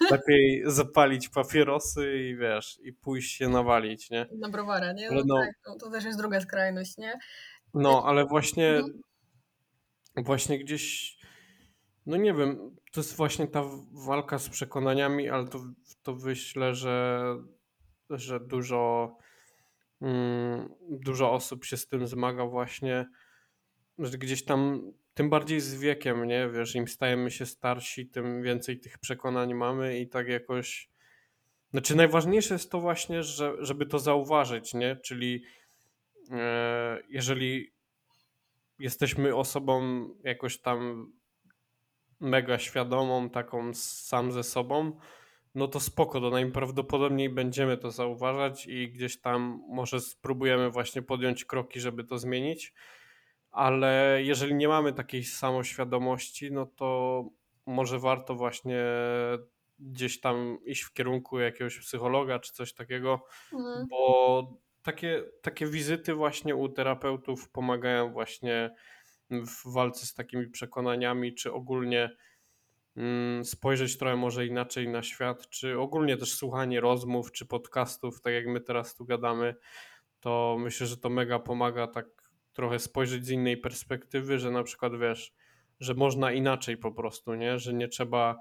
Tak. 0.00 0.10
Lepiej 0.10 0.62
zapalić 0.66 1.28
papierosy 1.28 2.18
i 2.30 2.36
wiesz, 2.36 2.78
i 2.82 2.92
pójść 2.92 3.36
się 3.36 3.48
nawalić, 3.48 4.10
nie? 4.10 4.26
Na 4.32 4.48
browara, 4.48 4.92
nie? 4.92 5.10
No, 5.10 5.22
no- 5.26 5.36
tak, 5.36 5.50
to, 5.64 5.76
to 5.76 5.90
też 5.90 6.04
jest 6.04 6.18
druga 6.18 6.40
skrajność, 6.40 6.98
nie? 6.98 7.18
No, 7.74 8.02
ale 8.06 8.26
właśnie, 8.26 8.68
Mhm. 8.68 9.00
właśnie 10.16 10.58
gdzieś, 10.58 11.16
no 12.06 12.16
nie 12.16 12.34
wiem, 12.34 12.76
to 12.92 13.00
jest 13.00 13.16
właśnie 13.16 13.46
ta 13.46 13.62
walka 14.06 14.38
z 14.38 14.48
przekonaniami, 14.48 15.28
ale 15.28 15.48
to, 15.48 15.58
to 16.02 16.14
myślę, 16.14 16.74
że, 16.74 17.22
że 18.10 18.40
dużo, 18.40 19.16
dużo 20.90 21.32
osób 21.32 21.64
się 21.64 21.76
z 21.76 21.86
tym 21.86 22.06
zmaga 22.06 22.46
właśnie, 22.46 23.06
że 23.98 24.18
gdzieś 24.18 24.44
tam, 24.44 24.92
tym 25.14 25.30
bardziej 25.30 25.60
z 25.60 25.74
wiekiem, 25.74 26.24
nie? 26.24 26.48
Wiesz, 26.48 26.74
im 26.74 26.88
stajemy 26.88 27.30
się 27.30 27.46
starsi, 27.46 28.06
tym 28.06 28.42
więcej 28.42 28.80
tych 28.80 28.98
przekonań 28.98 29.54
mamy 29.54 30.00
i 30.00 30.08
tak 30.08 30.28
jakoś, 30.28 30.90
znaczy 31.70 31.96
najważniejsze 31.96 32.54
jest 32.54 32.70
to 32.70 32.80
właśnie, 32.80 33.22
że, 33.22 33.52
żeby 33.58 33.86
to 33.86 33.98
zauważyć, 33.98 34.74
nie? 34.74 34.96
Czyli 34.96 35.44
e, 36.30 37.02
jeżeli 37.08 37.72
jesteśmy 38.78 39.36
osobą 39.36 40.08
jakoś 40.24 40.60
tam 40.60 41.12
mega 42.20 42.58
świadomą, 42.58 43.30
taką 43.30 43.74
sam 43.74 44.32
ze 44.32 44.42
sobą, 44.42 44.98
no 45.54 45.68
to 45.68 45.80
spoko, 45.80 46.20
to 46.20 46.30
najprawdopodobniej 46.30 47.30
będziemy 47.30 47.76
to 47.78 47.90
zauważać 47.90 48.66
i 48.66 48.88
gdzieś 48.90 49.20
tam 49.20 49.64
może 49.68 50.00
spróbujemy 50.00 50.70
właśnie 50.70 51.02
podjąć 51.02 51.44
kroki, 51.44 51.80
żeby 51.80 52.04
to 52.04 52.18
zmienić, 52.18 52.72
ale 53.50 54.18
jeżeli 54.22 54.54
nie 54.54 54.68
mamy 54.68 54.92
takiej 54.92 55.24
samoświadomości, 55.24 56.52
no 56.52 56.66
to 56.66 57.24
może 57.66 57.98
warto 57.98 58.34
właśnie 58.34 58.84
gdzieś 59.78 60.20
tam 60.20 60.58
iść 60.64 60.82
w 60.82 60.92
kierunku 60.92 61.38
jakiegoś 61.38 61.78
psychologa 61.78 62.38
czy 62.38 62.52
coś 62.52 62.74
takiego, 62.74 63.24
Mhm. 63.52 63.86
bo 63.90 64.56
takie, 64.82 65.24
takie 65.42 65.66
wizyty 65.66 66.14
właśnie 66.14 66.56
u 66.56 66.68
terapeutów 66.68 67.50
pomagają 67.50 68.12
właśnie 68.12 68.74
w 69.30 69.72
walce 69.72 70.06
z 70.06 70.14
takimi 70.14 70.46
przekonaniami, 70.50 71.34
czy 71.34 71.52
ogólnie 71.52 72.10
spojrzeć 73.44 73.98
trochę 73.98 74.16
może 74.16 74.46
inaczej 74.46 74.88
na 74.88 75.02
świat, 75.02 75.48
czy 75.48 75.78
ogólnie 75.78 76.16
też 76.16 76.34
słuchanie 76.34 76.80
rozmów, 76.80 77.32
czy 77.32 77.46
podcastów, 77.46 78.20
tak 78.20 78.32
jak 78.32 78.46
my 78.46 78.60
teraz 78.60 78.94
tu 78.94 79.04
gadamy, 79.04 79.54
to 80.20 80.56
myślę, 80.60 80.86
że 80.86 80.96
to 80.96 81.10
mega 81.10 81.38
pomaga 81.38 81.86
tak 81.86 82.06
trochę 82.52 82.78
spojrzeć 82.78 83.26
z 83.26 83.30
innej 83.30 83.56
perspektywy, 83.56 84.38
że 84.38 84.50
na 84.50 84.62
przykład 84.62 84.98
wiesz, 84.98 85.34
że 85.80 85.94
można 85.94 86.32
inaczej 86.32 86.76
po 86.76 86.92
prostu, 86.92 87.34
nie? 87.34 87.58
Że 87.58 87.74
nie 87.74 87.88
trzeba. 87.88 88.38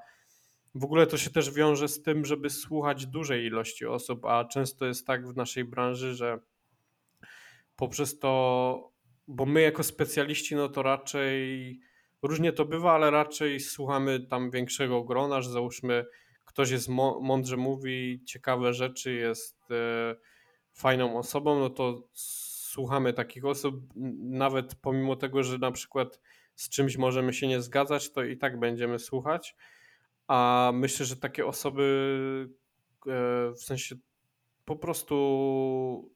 W 0.75 0.83
ogóle 0.83 1.07
to 1.07 1.17
się 1.17 1.29
też 1.29 1.51
wiąże 1.51 1.87
z 1.87 2.01
tym, 2.01 2.25
żeby 2.25 2.49
słuchać 2.49 3.05
dużej 3.05 3.45
ilości 3.45 3.85
osób, 3.85 4.25
a 4.25 4.45
często 4.45 4.85
jest 4.85 5.07
tak 5.07 5.27
w 5.27 5.35
naszej 5.35 5.63
branży, 5.63 6.15
że 6.15 6.39
poprzez 7.75 8.19
to, 8.19 8.91
bo 9.27 9.45
my 9.45 9.61
jako 9.61 9.83
specjaliści, 9.83 10.55
no 10.55 10.69
to 10.69 10.83
raczej 10.83 11.79
różnie 12.21 12.53
to 12.53 12.65
bywa, 12.65 12.93
ale 12.93 13.11
raczej 13.11 13.59
słuchamy 13.59 14.19
tam 14.19 14.51
większego 14.51 15.03
grona, 15.03 15.41
że 15.41 15.49
załóżmy 15.49 16.05
ktoś 16.45 16.69
jest 16.71 16.89
mądrze 17.21 17.57
mówi, 17.57 18.23
ciekawe 18.25 18.73
rzeczy, 18.73 19.13
jest 19.13 19.71
e, 19.71 20.15
fajną 20.73 21.17
osobą, 21.17 21.59
no 21.59 21.69
to 21.69 22.03
słuchamy 22.13 23.13
takich 23.13 23.45
osób, 23.45 23.75
nawet 24.19 24.75
pomimo 24.75 25.15
tego, 25.15 25.43
że 25.43 25.57
na 25.57 25.71
przykład 25.71 26.19
z 26.55 26.69
czymś 26.69 26.97
możemy 26.97 27.33
się 27.33 27.47
nie 27.47 27.61
zgadzać, 27.61 28.11
to 28.11 28.23
i 28.23 28.37
tak 28.37 28.59
będziemy 28.59 28.99
słuchać. 28.99 29.55
A 30.27 30.71
myślę, 30.73 31.05
że 31.05 31.15
takie 31.15 31.45
osoby 31.45 32.49
e, 33.07 33.51
w 33.51 33.63
sensie 33.63 33.95
po 34.65 34.75
prostu 34.75 36.11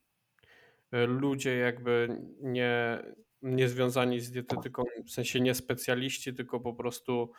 e, 0.91 1.05
ludzie 1.05 1.57
jakby 1.57 2.21
nie, 2.41 3.03
nie 3.41 3.69
związani 3.69 4.19
z 4.19 4.31
dietetyką, 4.31 4.83
w 5.05 5.11
sensie 5.11 5.39
nie 5.39 5.55
specjaliści, 5.55 6.33
tylko 6.33 6.59
po 6.59 6.73
prostu 6.73 7.31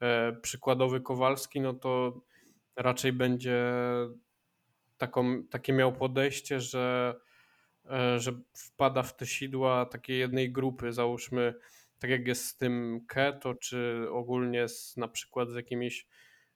e, 0.00 0.32
przykładowy 0.42 1.00
Kowalski, 1.00 1.60
no 1.60 1.74
to 1.74 2.20
raczej 2.76 3.12
będzie 3.12 3.72
taką, 4.98 5.44
takie 5.44 5.72
miał 5.72 5.92
podejście, 5.92 6.60
że, 6.60 7.14
e, 7.90 8.20
że 8.20 8.32
wpada 8.52 9.02
w 9.02 9.16
te 9.16 9.26
sidła 9.26 9.86
takiej 9.86 10.18
jednej 10.18 10.52
grupy, 10.52 10.92
załóżmy, 10.92 11.54
tak 11.98 12.10
jak 12.10 12.26
jest 12.26 12.44
z 12.44 12.56
tym 12.56 13.04
keto, 13.08 13.54
czy 13.54 14.06
ogólnie 14.10 14.68
z, 14.68 14.96
na 14.96 15.08
przykład 15.08 15.50
z 15.50 15.54
jakimiś 15.54 16.06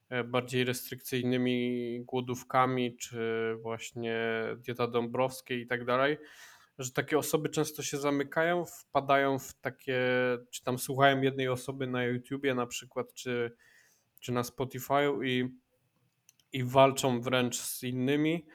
e, 0.09 0.25
bardziej 0.25 0.65
restrykcyjnymi 0.65 2.01
głodówkami, 2.05 2.97
czy 2.97 3.53
właśnie 3.63 4.19
dieta 4.57 4.87
Dąbrowskiej 4.87 5.61
i 5.61 5.67
tak 5.67 5.85
dalej, 5.85 6.17
że 6.79 6.93
takie 6.93 7.19
osoby 7.19 7.49
często 7.49 7.83
się 7.83 7.99
zamykają, 7.99 8.65
wpadają 8.65 9.39
w 9.39 9.55
takie, 9.55 10.01
czy 10.51 10.63
tam 10.65 10.79
słuchają 10.79 11.21
jednej 11.21 11.49
osoby 11.49 11.87
na 11.87 12.05
YouTubie 12.05 12.55
na 12.55 12.67
przykład, 12.67 13.15
czy, 13.15 13.57
czy 14.21 14.33
na 14.33 14.43
Spotify'u 14.43 15.25
i, 15.25 15.49
i 16.53 16.65
walczą 16.65 17.21
wręcz 17.21 17.57
z 17.57 17.83
innymi 17.83 18.47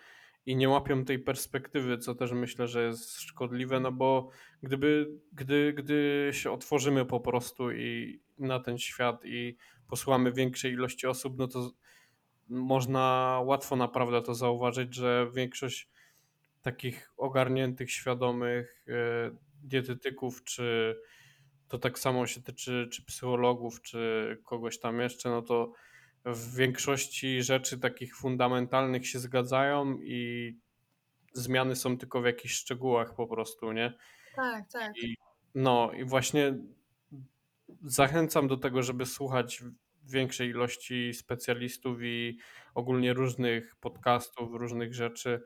i 0.45 0.55
nie 0.55 0.69
łapią 0.69 1.05
tej 1.05 1.19
perspektywy, 1.19 1.97
co 1.97 2.15
też 2.15 2.31
myślę, 2.31 2.67
że 2.67 2.85
jest 2.85 3.21
szkodliwe, 3.21 3.79
no 3.79 3.91
bo 3.91 4.29
gdyby, 4.63 5.11
gdy, 5.33 5.73
gdy 5.73 6.29
się 6.33 6.51
otworzymy 6.51 7.05
po 7.05 7.19
prostu 7.19 7.71
i 7.71 8.19
na 8.37 8.59
ten 8.59 8.77
świat 8.77 9.25
i 9.25 9.57
posłuchamy 9.87 10.31
większej 10.31 10.73
ilości 10.73 11.07
osób, 11.07 11.37
no 11.37 11.47
to 11.47 11.71
można 12.49 13.39
łatwo 13.45 13.75
naprawdę 13.75 14.21
to 14.21 14.35
zauważyć, 14.35 14.95
że 14.95 15.27
większość 15.33 15.89
takich 16.61 17.11
ogarniętych, 17.17 17.91
świadomych 17.91 18.85
e, 18.87 18.93
dietetyków, 19.63 20.43
czy 20.43 20.95
to 21.67 21.79
tak 21.79 21.99
samo 21.99 22.27
się 22.27 22.41
tyczy 22.41 22.87
czy 22.91 23.05
psychologów, 23.05 23.81
czy 23.81 24.37
kogoś 24.43 24.79
tam 24.79 24.99
jeszcze, 24.99 25.29
no 25.29 25.41
to 25.41 25.73
w 26.25 26.55
większości 26.55 27.43
rzeczy 27.43 27.79
takich 27.79 28.15
fundamentalnych 28.15 29.07
się 29.07 29.19
zgadzają 29.19 29.97
i 30.01 30.53
zmiany 31.33 31.75
są 31.75 31.97
tylko 31.97 32.21
w 32.21 32.25
jakichś 32.25 32.53
szczegółach 32.53 33.15
po 33.15 33.27
prostu, 33.27 33.71
nie? 33.71 33.93
Tak, 34.35 34.71
tak. 34.71 34.97
I, 34.97 35.17
no 35.55 35.91
i 35.91 36.03
właśnie 36.03 36.57
zachęcam 37.83 38.47
do 38.47 38.57
tego, 38.57 38.83
żeby 38.83 39.05
słuchać 39.05 39.63
większej 40.03 40.49
ilości 40.49 41.13
specjalistów 41.13 41.97
i 42.01 42.37
ogólnie 42.75 43.13
różnych 43.13 43.75
podcastów, 43.75 44.49
różnych 44.53 44.93
rzeczy, 44.93 45.41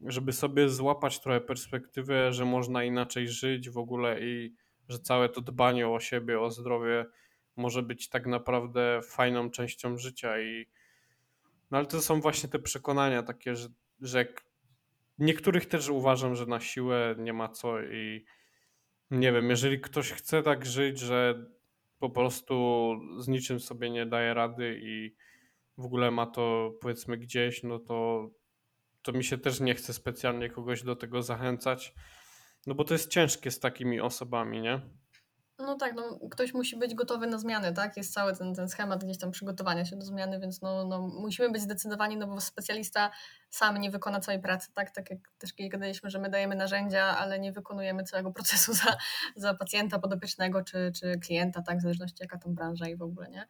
żeby 0.00 0.32
sobie 0.32 0.68
złapać 0.68 1.20
trochę 1.20 1.40
perspektywę, 1.40 2.32
że 2.32 2.44
można 2.44 2.84
inaczej 2.84 3.28
żyć 3.28 3.70
w 3.70 3.78
ogóle 3.78 4.20
i 4.20 4.54
że 4.88 4.98
całe 4.98 5.28
to 5.28 5.40
dbanie 5.40 5.88
o 5.88 6.00
siebie, 6.00 6.40
o 6.40 6.50
zdrowie 6.50 7.06
może 7.56 7.82
być 7.82 8.08
tak 8.08 8.26
naprawdę 8.26 9.00
fajną 9.02 9.50
częścią 9.50 9.96
życia 9.96 10.40
i 10.40 10.66
no 11.70 11.78
ale 11.78 11.86
to 11.86 12.00
są 12.00 12.20
właśnie 12.20 12.48
te 12.48 12.58
przekonania 12.58 13.22
takie, 13.22 13.56
że, 13.56 13.68
że 14.00 14.26
niektórych 15.18 15.66
też 15.66 15.88
uważam, 15.88 16.34
że 16.34 16.46
na 16.46 16.60
siłę 16.60 17.14
nie 17.18 17.32
ma 17.32 17.48
co 17.48 17.82
i 17.82 18.24
nie 19.10 19.32
wiem, 19.32 19.50
jeżeli 19.50 19.80
ktoś 19.80 20.12
chce 20.12 20.42
tak 20.42 20.66
żyć, 20.66 20.98
że 20.98 21.46
po 21.98 22.10
prostu 22.10 22.94
z 23.18 23.28
niczym 23.28 23.60
sobie 23.60 23.90
nie 23.90 24.06
daje 24.06 24.34
rady 24.34 24.80
i 24.82 25.14
w 25.78 25.84
ogóle 25.84 26.10
ma 26.10 26.26
to 26.26 26.74
powiedzmy 26.80 27.16
gdzieś, 27.16 27.62
no 27.62 27.78
to, 27.78 28.28
to 29.08 29.12
mi 29.12 29.24
się 29.24 29.38
też 29.38 29.60
nie 29.60 29.74
chce 29.74 29.92
specjalnie 29.92 30.50
kogoś 30.50 30.82
do 30.82 30.96
tego 30.96 31.22
zachęcać. 31.22 31.94
No 32.66 32.74
bo 32.74 32.84
to 32.84 32.94
jest 32.94 33.10
ciężkie 33.10 33.50
z 33.50 33.60
takimi 33.60 34.00
osobami, 34.00 34.60
nie? 34.60 34.80
No 35.58 35.76
tak, 35.76 35.94
no, 35.94 36.18
ktoś 36.30 36.54
musi 36.54 36.76
być 36.76 36.94
gotowy 36.94 37.26
na 37.26 37.38
zmiany, 37.38 37.72
tak? 37.72 37.96
Jest 37.96 38.14
cały 38.14 38.36
ten, 38.36 38.54
ten 38.54 38.68
schemat 38.68 39.04
gdzieś 39.04 39.18
tam 39.18 39.30
przygotowania 39.30 39.84
się 39.84 39.96
do 39.96 40.06
zmiany, 40.06 40.40
więc 40.40 40.62
no, 40.62 40.84
no, 40.84 41.00
musimy 41.00 41.50
być 41.50 41.62
zdecydowani, 41.62 42.16
no 42.16 42.26
bo 42.26 42.40
specjalista 42.40 43.10
sam 43.50 43.80
nie 43.80 43.90
wykona 43.90 44.20
całej 44.20 44.40
pracy, 44.40 44.72
tak? 44.74 44.90
Tak 44.90 45.10
jak 45.10 45.18
też 45.38 45.50
gadaliśmy, 45.70 46.10
że 46.10 46.18
my 46.18 46.30
dajemy 46.30 46.56
narzędzia, 46.56 47.04
ale 47.04 47.38
nie 47.38 47.52
wykonujemy 47.52 48.04
całego 48.04 48.32
procesu 48.32 48.74
za, 48.74 48.96
za 49.36 49.54
pacjenta 49.54 49.98
podopiecznego 49.98 50.64
czy, 50.64 50.92
czy 50.94 51.18
klienta, 51.18 51.62
tak? 51.62 51.78
W 51.78 51.82
zależności 51.82 52.16
jaka 52.20 52.38
tam 52.38 52.54
branża 52.54 52.88
i 52.88 52.96
w 52.96 53.02
ogóle, 53.02 53.28
nie? 53.28 53.46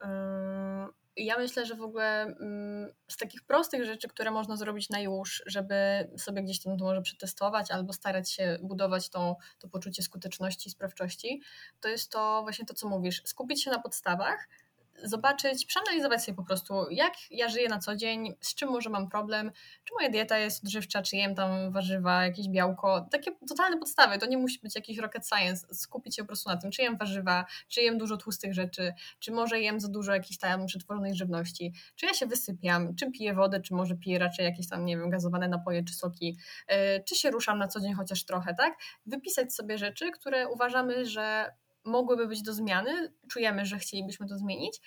Yy 0.00 1.01
ja 1.16 1.38
myślę, 1.38 1.66
że 1.66 1.74
w 1.74 1.82
ogóle 1.82 2.22
mm, 2.22 2.92
z 3.08 3.16
takich 3.16 3.42
prostych 3.44 3.84
rzeczy, 3.84 4.08
które 4.08 4.30
można 4.30 4.56
zrobić 4.56 4.90
na 4.90 5.00
już, 5.00 5.42
żeby 5.46 5.74
sobie 6.18 6.42
gdzieś 6.42 6.62
tam 6.62 6.78
to 6.78 6.84
może 6.84 7.02
przetestować 7.02 7.70
albo 7.70 7.92
starać 7.92 8.32
się 8.32 8.58
budować 8.62 9.08
tą, 9.08 9.36
to 9.58 9.68
poczucie 9.68 10.02
skuteczności 10.02 10.68
i 10.68 10.72
sprawczości, 10.72 11.42
to 11.80 11.88
jest 11.88 12.12
to 12.12 12.42
właśnie 12.42 12.66
to, 12.66 12.74
co 12.74 12.88
mówisz, 12.88 13.22
skupić 13.24 13.64
się 13.64 13.70
na 13.70 13.78
podstawach, 13.78 14.48
zobaczyć, 15.04 15.66
przeanalizować 15.66 16.24
sobie 16.24 16.36
po 16.36 16.44
prostu, 16.44 16.74
jak 16.90 17.12
ja 17.30 17.48
żyję 17.48 17.68
na 17.68 17.78
co 17.78 17.96
dzień, 17.96 18.34
z 18.40 18.54
czym 18.54 18.68
może 18.68 18.90
mam 18.90 19.08
problem, 19.08 19.52
czy 19.84 19.94
moja 19.94 20.10
dieta 20.10 20.38
jest 20.38 20.64
odżywcza, 20.64 21.02
czy 21.02 21.16
jem 21.16 21.34
tam 21.34 21.72
warzywa, 21.72 22.24
jakieś 22.24 22.48
białko, 22.48 23.06
takie 23.10 23.30
totalne 23.48 23.78
podstawy, 23.78 24.18
to 24.18 24.26
nie 24.26 24.38
musi 24.38 24.58
być 24.62 24.74
jakiś 24.74 24.98
rocket 24.98 25.28
science, 25.28 25.74
skupić 25.74 26.16
się 26.16 26.22
po 26.22 26.26
prostu 26.26 26.50
na 26.50 26.56
tym, 26.56 26.70
czy 26.70 26.82
jem 26.82 26.96
warzywa, 26.96 27.44
czy 27.68 27.82
jem 27.82 27.98
dużo 27.98 28.16
tłustych 28.16 28.54
rzeczy, 28.54 28.92
czy 29.18 29.32
może 29.32 29.60
jem 29.60 29.80
za 29.80 29.88
dużo 29.88 30.12
jakiejś 30.12 30.38
tam 30.38 30.66
przetworzonej 30.66 31.14
żywności, 31.14 31.72
czy 31.96 32.06
ja 32.06 32.14
się 32.14 32.26
wysypiam, 32.26 32.94
czy 32.94 33.10
piję 33.10 33.34
wodę, 33.34 33.60
czy 33.60 33.74
może 33.74 33.96
piję 33.96 34.18
raczej 34.18 34.44
jakieś 34.44 34.68
tam, 34.68 34.84
nie 34.84 34.96
wiem, 34.96 35.10
gazowane 35.10 35.48
napoje, 35.48 35.84
czy 35.84 35.94
soki, 35.94 36.36
yy, 36.68 36.76
czy 37.08 37.14
się 37.14 37.30
ruszam 37.30 37.58
na 37.58 37.68
co 37.68 37.80
dzień 37.80 37.94
chociaż 37.94 38.24
trochę, 38.24 38.54
tak? 38.54 38.74
Wypisać 39.06 39.54
sobie 39.54 39.78
rzeczy, 39.78 40.10
które 40.10 40.48
uważamy, 40.48 41.06
że 41.06 41.52
mogłyby 41.84 42.26
być 42.26 42.42
do 42.42 42.52
zmiany, 42.52 43.12
czujemy, 43.30 43.66
że 43.66 43.78
chcielibyśmy 43.78 44.28
to 44.28 44.38
zmienić 44.38 44.80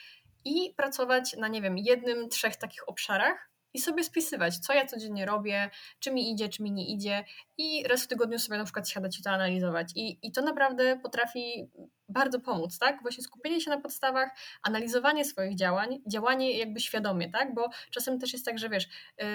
i 0.45 0.73
pracować 0.77 1.36
na, 1.38 1.47
nie 1.47 1.62
wiem, 1.62 1.77
jednym, 1.77 2.29
trzech 2.29 2.55
takich 2.55 2.89
obszarach 2.89 3.49
i 3.75 3.79
sobie 3.79 4.03
spisywać, 4.03 4.58
co 4.58 4.73
ja 4.73 4.86
codziennie 4.86 5.25
robię, 5.25 5.69
czy 5.99 6.12
mi 6.12 6.31
idzie, 6.31 6.49
czy 6.49 6.63
mi 6.63 6.71
nie 6.71 6.93
idzie 6.93 7.23
i 7.58 7.84
raz 7.88 8.03
w 8.03 8.08
tygodniu 8.08 8.39
sobie 8.39 8.58
na 8.58 8.63
przykład 8.63 8.89
siadać 8.89 9.19
i 9.19 9.23
to 9.23 9.29
analizować. 9.29 9.91
I, 9.95 10.27
i 10.27 10.31
to 10.31 10.41
naprawdę 10.41 10.99
potrafi 11.03 11.69
bardzo 12.10 12.39
pomóc, 12.39 12.79
tak? 12.79 13.01
Właśnie 13.01 13.23
skupienie 13.23 13.62
się 13.62 13.69
na 13.69 13.81
podstawach, 13.81 14.29
analizowanie 14.63 15.25
swoich 15.25 15.55
działań, 15.55 16.01
działanie 16.08 16.58
jakby 16.58 16.79
świadomie, 16.79 17.31
tak? 17.31 17.53
Bo 17.53 17.69
czasem 17.91 18.19
też 18.19 18.34
jest 18.34 18.45
tak, 18.45 18.60
że 18.60 18.69
wiesz, 18.69 18.88
yy, 19.17 19.25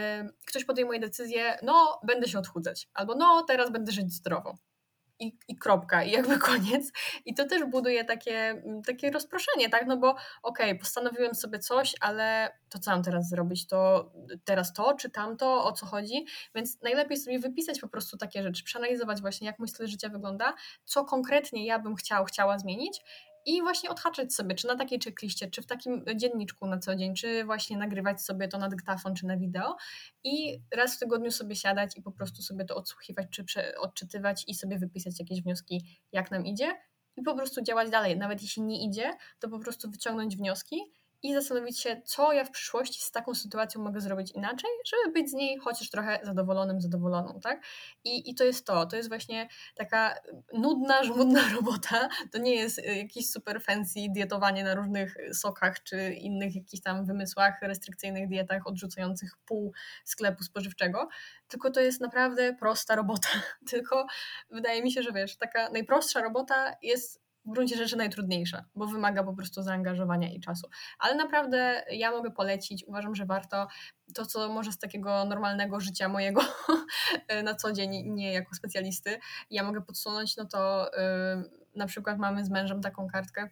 ktoś 0.46 0.64
podejmuje 0.64 1.00
decyzję, 1.00 1.58
no 1.62 2.00
będę 2.06 2.28
się 2.28 2.38
odchudzać, 2.38 2.88
albo 2.94 3.14
no 3.14 3.44
teraz 3.48 3.72
będę 3.72 3.92
żyć 3.92 4.12
zdrowo 4.12 4.58
i, 5.20 5.38
i 5.48 5.56
kropka, 5.56 6.04
i 6.04 6.10
jakby 6.10 6.38
koniec. 6.48 6.92
I 7.24 7.34
to 7.34 7.44
też 7.46 7.64
buduje 7.64 8.04
takie, 8.04 8.36
mm, 8.36 8.82
takie 8.82 9.10
rozproszenie, 9.10 9.70
tak? 9.70 9.86
No 9.86 9.96
bo 9.96 10.10
okej, 10.10 10.26
okay, 10.42 10.78
postanowiłem 10.78 11.34
sobie 11.34 11.58
coś, 11.58 11.94
ale 12.00 12.56
to 12.68 12.78
co 12.78 12.90
mam 12.90 13.02
teraz 13.02 13.28
zrobić? 13.28 13.66
To 13.66 14.12
teraz 14.44 14.72
to, 14.72 14.94
czy 14.94 15.10
tamto, 15.10 15.64
o 15.64 15.72
co 15.72 15.86
chodzi? 15.86 16.26
Więc 16.54 16.82
najlepiej 16.82 17.16
sobie 17.16 17.38
wypisać 17.38 17.80
po 17.80 17.88
prostu 17.88 18.16
takie 18.16 18.42
rzeczy, 18.42 18.64
przeanalizować 18.64 19.20
właśnie, 19.20 19.46
jak 19.46 19.58
mój 19.58 19.68
styl 19.68 19.86
życia 19.86 20.08
wygląda, 20.08 20.54
co 20.84 21.04
konkretnie 21.04 21.66
ja 21.66 21.78
bym 21.78 21.96
chciał, 21.96 22.24
chciała 22.24 22.58
zmienić 22.58 23.00
i 23.46 23.62
właśnie 23.62 23.90
odhaczać 23.90 24.34
sobie, 24.34 24.54
czy 24.54 24.66
na 24.66 24.76
takiej 24.76 25.00
checkliście, 25.04 25.50
czy 25.50 25.62
w 25.62 25.66
takim 25.66 26.04
dzienniczku 26.16 26.66
na 26.66 26.78
co 26.78 26.96
dzień, 26.96 27.14
czy 27.14 27.44
właśnie 27.44 27.76
nagrywać 27.76 28.22
sobie 28.22 28.48
to 28.48 28.58
na 28.58 28.68
dyktafon, 28.68 29.14
czy 29.14 29.26
na 29.26 29.36
wideo 29.36 29.76
i 30.24 30.62
raz 30.74 30.96
w 30.96 30.98
tygodniu 30.98 31.30
sobie 31.30 31.56
siadać 31.56 31.96
i 31.96 32.02
po 32.02 32.12
prostu 32.12 32.42
sobie 32.42 32.64
to 32.64 32.76
odsłuchiwać, 32.76 33.26
czy 33.30 33.44
odczytywać 33.78 34.44
i 34.46 34.54
sobie 34.54 34.78
wypisać 34.78 35.20
jakieś 35.20 35.42
wnioski, 35.42 36.00
jak 36.12 36.30
nam 36.30 36.46
idzie 36.46 36.76
i 37.16 37.22
po 37.22 37.36
prostu 37.36 37.62
działać 37.62 37.90
dalej. 37.90 38.16
Nawet 38.16 38.42
jeśli 38.42 38.62
nie 38.62 38.84
idzie, 38.84 39.12
to 39.38 39.48
po 39.48 39.58
prostu 39.58 39.90
wyciągnąć 39.90 40.36
wnioski 40.36 40.76
i 41.22 41.34
zastanowić 41.34 41.80
się, 41.80 42.02
co 42.04 42.32
ja 42.32 42.44
w 42.44 42.50
przyszłości 42.50 43.02
z 43.02 43.10
taką 43.10 43.34
sytuacją 43.34 43.82
mogę 43.82 44.00
zrobić 44.00 44.30
inaczej, 44.30 44.70
żeby 44.86 45.12
być 45.12 45.30
z 45.30 45.32
niej 45.32 45.58
chociaż 45.58 45.90
trochę 45.90 46.20
zadowolonym, 46.22 46.80
zadowoloną, 46.80 47.40
tak? 47.42 47.62
I, 48.04 48.30
i 48.30 48.34
to 48.34 48.44
jest 48.44 48.66
to, 48.66 48.86
to 48.86 48.96
jest 48.96 49.08
właśnie 49.08 49.48
taka 49.74 50.14
nudna, 50.52 51.04
żmudna 51.04 51.40
robota, 51.56 52.08
to 52.32 52.38
nie 52.38 52.54
jest 52.54 52.78
y, 52.78 52.82
jakiś 52.82 53.30
super 53.30 53.62
fancy 53.62 54.00
dietowanie 54.10 54.64
na 54.64 54.74
różnych 54.74 55.16
sokach, 55.32 55.82
czy 55.82 56.12
innych 56.12 56.54
jakichś 56.54 56.82
tam 56.82 57.06
wymysłach, 57.06 57.62
restrykcyjnych 57.62 58.28
dietach 58.28 58.66
odrzucających 58.66 59.38
pół 59.46 59.72
sklepu 60.04 60.44
spożywczego, 60.44 61.08
tylko 61.48 61.70
to 61.70 61.80
jest 61.80 62.00
naprawdę 62.00 62.54
prosta 62.54 62.96
robota, 62.96 63.28
tylko 63.70 64.06
wydaje 64.50 64.82
mi 64.82 64.92
się, 64.92 65.02
że 65.02 65.12
wiesz, 65.12 65.36
taka 65.36 65.70
najprostsza 65.70 66.22
robota 66.22 66.74
jest 66.82 67.29
w 67.46 67.50
gruncie 67.50 67.76
rzeczy 67.76 67.96
najtrudniejsza, 67.96 68.64
bo 68.74 68.86
wymaga 68.86 69.24
po 69.24 69.32
prostu 69.32 69.62
zaangażowania 69.62 70.32
i 70.32 70.40
czasu. 70.40 70.68
Ale 70.98 71.14
naprawdę 71.14 71.82
ja 71.90 72.10
mogę 72.10 72.30
polecić, 72.30 72.84
uważam, 72.86 73.14
że 73.14 73.26
warto 73.26 73.66
to, 74.14 74.26
co 74.26 74.48
może 74.48 74.72
z 74.72 74.78
takiego 74.78 75.24
normalnego 75.24 75.80
życia 75.80 76.08
mojego 76.08 76.40
na 77.44 77.54
co 77.54 77.72
dzień, 77.72 78.14
nie 78.14 78.32
jako 78.32 78.54
specjalisty, 78.54 79.18
ja 79.50 79.62
mogę 79.62 79.80
podsunąć, 79.80 80.36
no 80.36 80.44
to 80.44 80.90
yy, 81.36 81.50
na 81.74 81.86
przykład 81.86 82.18
mamy 82.18 82.44
z 82.44 82.50
mężem 82.50 82.80
taką 82.80 83.08
kartkę, 83.08 83.48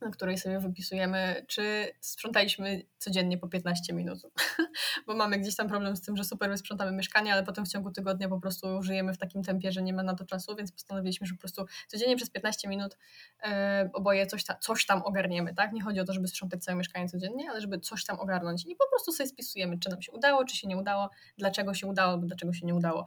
na 0.00 0.10
której 0.10 0.38
sobie 0.38 0.60
wypisujemy, 0.60 1.44
czy 1.48 1.88
sprzątaliśmy 2.00 2.82
codziennie 2.98 3.38
po 3.38 3.48
15 3.48 3.92
minut. 3.92 4.18
Bo 5.06 5.14
mamy 5.14 5.38
gdzieś 5.38 5.56
tam 5.56 5.68
problem 5.68 5.96
z 5.96 6.00
tym, 6.00 6.16
że 6.16 6.24
super 6.24 6.50
wysprzątamy 6.50 6.92
mieszkanie, 6.92 7.32
ale 7.32 7.42
potem 7.42 7.66
w 7.66 7.68
ciągu 7.68 7.90
tygodnia 7.90 8.28
po 8.28 8.40
prostu 8.40 8.82
żyjemy 8.82 9.14
w 9.14 9.18
takim 9.18 9.42
tempie, 9.42 9.72
że 9.72 9.82
nie 9.82 9.92
ma 9.92 10.02
na 10.02 10.14
to 10.14 10.24
czasu, 10.24 10.56
więc 10.56 10.72
postanowiliśmy, 10.72 11.26
że 11.26 11.34
po 11.34 11.40
prostu 11.40 11.66
codziennie 11.88 12.16
przez 12.16 12.30
15 12.30 12.68
minut 12.68 12.96
yy, 13.42 13.50
oboje 13.92 14.26
coś, 14.26 14.44
ta, 14.44 14.54
coś 14.54 14.86
tam 14.86 15.02
ogarniemy. 15.02 15.54
Tak? 15.54 15.72
Nie 15.72 15.82
chodzi 15.82 16.00
o 16.00 16.04
to, 16.04 16.12
żeby 16.12 16.28
sprzątać 16.28 16.64
całe 16.64 16.78
mieszkanie 16.78 17.08
codziennie, 17.08 17.50
ale 17.50 17.60
żeby 17.60 17.78
coś 17.78 18.04
tam 18.04 18.20
ogarnąć. 18.20 18.66
I 18.66 18.76
po 18.76 18.88
prostu 18.88 19.12
sobie 19.12 19.28
spisujemy, 19.28 19.78
czy 19.78 19.90
nam 19.90 20.02
się 20.02 20.12
udało, 20.12 20.44
czy 20.44 20.56
się 20.56 20.68
nie 20.68 20.76
udało, 20.76 21.10
dlaczego 21.38 21.74
się 21.74 21.86
udało, 21.86 22.16
dlaczego 22.16 22.52
się 22.52 22.66
nie 22.66 22.74
udało. 22.74 23.06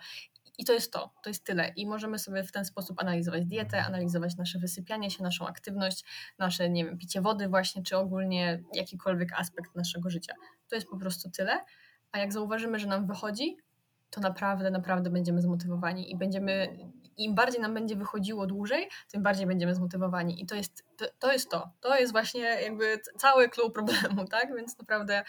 I 0.57 0.65
to 0.65 0.73
jest 0.73 0.93
to, 0.93 1.13
to 1.23 1.29
jest 1.29 1.43
tyle. 1.43 1.73
I 1.75 1.87
możemy 1.87 2.19
sobie 2.19 2.43
w 2.43 2.51
ten 2.51 2.65
sposób 2.65 3.01
analizować 3.01 3.45
dietę, 3.45 3.83
analizować 3.83 4.37
nasze 4.37 4.59
wysypianie 4.59 5.11
się, 5.11 5.23
naszą 5.23 5.47
aktywność, 5.47 6.03
nasze, 6.39 6.69
nie 6.69 6.85
wiem, 6.85 6.97
picie 6.97 7.21
wody 7.21 7.47
właśnie, 7.47 7.83
czy 7.83 7.97
ogólnie 7.97 8.63
jakikolwiek 8.73 9.33
aspekt 9.39 9.75
naszego 9.75 10.09
życia. 10.09 10.33
To 10.69 10.75
jest 10.75 10.87
po 10.87 10.97
prostu 10.97 11.29
tyle. 11.29 11.59
A 12.11 12.19
jak 12.19 12.33
zauważymy, 12.33 12.79
że 12.79 12.87
nam 12.87 13.07
wychodzi, 13.07 13.57
to 14.09 14.21
naprawdę, 14.21 14.71
naprawdę 14.71 15.09
będziemy 15.09 15.41
zmotywowani 15.41 16.11
i 16.11 16.17
będziemy, 16.17 16.77
im 17.17 17.35
bardziej 17.35 17.61
nam 17.61 17.73
będzie 17.73 17.95
wychodziło 17.95 18.47
dłużej, 18.47 18.89
tym 19.11 19.23
bardziej 19.23 19.47
będziemy 19.47 19.75
zmotywowani. 19.75 20.41
I 20.41 20.45
to 20.45 20.55
jest 20.55 20.83
to. 20.97 21.05
To 21.19 21.33
jest, 21.33 21.49
to. 21.49 21.71
To 21.81 21.97
jest 21.97 22.11
właśnie 22.11 22.41
jakby 22.41 22.99
cały 23.17 23.49
clue 23.49 23.71
problemu, 23.71 24.27
tak? 24.31 24.55
Więc 24.55 24.77
naprawdę 24.77 25.23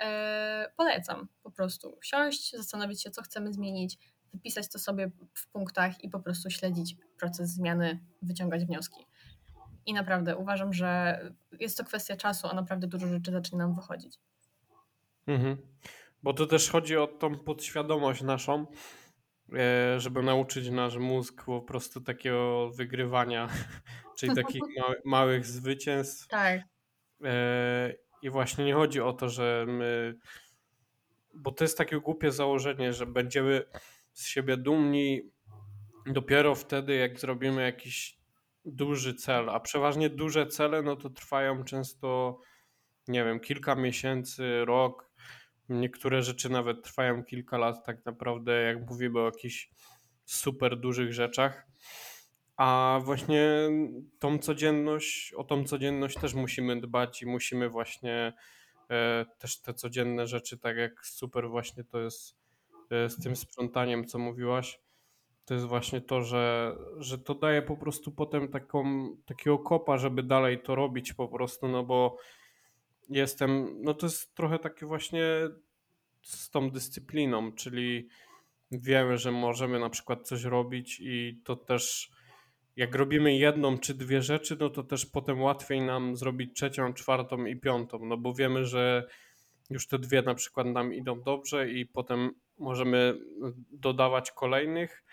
e, 0.00 0.72
polecam 0.76 1.28
po 1.42 1.50
prostu 1.50 1.98
siąść, 2.02 2.56
zastanowić 2.56 3.02
się, 3.02 3.10
co 3.10 3.22
chcemy 3.22 3.52
zmienić, 3.52 3.98
wypisać 4.32 4.68
to 4.68 4.78
sobie 4.78 5.10
w 5.34 5.48
punktach 5.48 6.04
i 6.04 6.08
po 6.08 6.20
prostu 6.20 6.50
śledzić 6.50 6.96
proces 7.18 7.50
zmiany, 7.50 7.98
wyciągać 8.22 8.64
wnioski. 8.64 9.06
I 9.86 9.92
naprawdę 9.92 10.36
uważam, 10.36 10.72
że 10.72 11.20
jest 11.60 11.78
to 11.78 11.84
kwestia 11.84 12.16
czasu, 12.16 12.48
a 12.48 12.54
naprawdę 12.54 12.86
dużo 12.86 13.06
rzeczy 13.06 13.32
zacznie 13.32 13.58
nam 13.58 13.74
wychodzić. 13.74 14.18
Mhm. 15.26 15.56
Bo 16.22 16.32
to 16.32 16.46
też 16.46 16.70
chodzi 16.70 16.96
o 16.96 17.06
tą 17.06 17.38
podświadomość 17.38 18.22
naszą, 18.22 18.66
e, 19.52 20.00
żeby 20.00 20.22
nauczyć 20.22 20.70
nasz 20.70 20.96
mózg 20.96 21.44
po 21.44 21.60
prostu 21.62 22.00
takiego 22.00 22.70
wygrywania, 22.70 23.48
czyli 24.18 24.34
takich 24.34 24.62
małych 25.04 25.46
zwycięstw. 25.46 26.28
Tak. 26.28 26.60
E, 27.24 27.94
I 28.22 28.30
właśnie 28.30 28.64
nie 28.64 28.74
chodzi 28.74 29.00
o 29.00 29.12
to, 29.12 29.28
że 29.28 29.64
my. 29.68 30.14
Bo 31.34 31.52
to 31.52 31.64
jest 31.64 31.78
takie 31.78 32.00
głupie 32.00 32.32
założenie, 32.32 32.92
że 32.92 33.06
będziemy 33.06 33.64
z 34.12 34.26
siebie 34.26 34.56
dumni 34.56 35.32
dopiero 36.06 36.54
wtedy, 36.54 36.94
jak 36.94 37.20
zrobimy 37.20 37.62
jakiś 37.62 38.18
duży 38.64 39.14
cel, 39.14 39.50
a 39.50 39.60
przeważnie 39.60 40.10
duże 40.10 40.46
cele, 40.46 40.82
no 40.82 40.96
to 40.96 41.10
trwają 41.10 41.64
często, 41.64 42.38
nie 43.08 43.24
wiem, 43.24 43.40
kilka 43.40 43.74
miesięcy, 43.74 44.64
rok. 44.64 45.12
Niektóre 45.68 46.22
rzeczy 46.22 46.50
nawet 46.50 46.82
trwają 46.82 47.24
kilka 47.24 47.58
lat, 47.58 47.86
tak 47.86 48.04
naprawdę, 48.04 48.62
jak 48.62 48.90
mówimy 48.90 49.20
o 49.20 49.24
jakichś 49.24 49.70
super 50.24 50.80
dużych 50.80 51.12
rzeczach. 51.12 51.66
A 52.56 53.00
właśnie 53.04 53.48
tą 54.18 54.38
codzienność, 54.38 55.34
o 55.34 55.44
tą 55.44 55.64
codzienność 55.64 56.18
też 56.18 56.34
musimy 56.34 56.80
dbać 56.80 57.22
i 57.22 57.26
musimy 57.26 57.68
właśnie 57.68 58.32
e, 58.90 59.26
też 59.38 59.60
te 59.60 59.74
codzienne 59.74 60.26
rzeczy, 60.26 60.58
tak 60.58 60.76
jak 60.76 61.06
super 61.06 61.48
właśnie 61.48 61.84
to 61.84 62.00
jest 62.00 62.41
z 63.08 63.22
tym 63.22 63.36
sprzątaniem, 63.36 64.04
co 64.04 64.18
mówiłaś, 64.18 64.80
to 65.44 65.54
jest 65.54 65.66
właśnie 65.66 66.00
to, 66.00 66.22
że, 66.22 66.76
że 66.98 67.18
to 67.18 67.34
daje 67.34 67.62
po 67.62 67.76
prostu 67.76 68.12
potem 68.12 68.48
taką, 68.48 69.08
takiego 69.26 69.58
kopa, 69.58 69.98
żeby 69.98 70.22
dalej 70.22 70.62
to 70.62 70.74
robić 70.74 71.12
po 71.12 71.28
prostu, 71.28 71.68
no 71.68 71.84
bo 71.84 72.16
jestem, 73.08 73.78
no 73.82 73.94
to 73.94 74.06
jest 74.06 74.34
trochę 74.34 74.58
takie 74.58 74.86
właśnie 74.86 75.24
z 76.22 76.50
tą 76.50 76.70
dyscypliną, 76.70 77.52
czyli 77.52 78.08
wiemy, 78.70 79.18
że 79.18 79.32
możemy 79.32 79.80
na 79.80 79.90
przykład 79.90 80.26
coś 80.28 80.44
robić 80.44 81.00
i 81.00 81.40
to 81.44 81.56
też 81.56 82.10
jak 82.76 82.94
robimy 82.94 83.36
jedną 83.36 83.78
czy 83.78 83.94
dwie 83.94 84.22
rzeczy, 84.22 84.56
no 84.60 84.70
to 84.70 84.82
też 84.82 85.06
potem 85.06 85.42
łatwiej 85.42 85.80
nam 85.80 86.16
zrobić 86.16 86.54
trzecią, 86.54 86.94
czwartą 86.94 87.46
i 87.46 87.56
piątą, 87.56 87.98
no 88.02 88.16
bo 88.16 88.34
wiemy, 88.34 88.64
że 88.64 89.06
już 89.70 89.86
te 89.86 89.98
dwie 89.98 90.22
na 90.22 90.34
przykład 90.34 90.66
nam 90.66 90.94
idą 90.94 91.22
dobrze 91.22 91.70
i 91.70 91.86
potem 91.86 92.30
możemy 92.58 93.18
dodawać 93.70 94.30
kolejnych. 94.30 95.04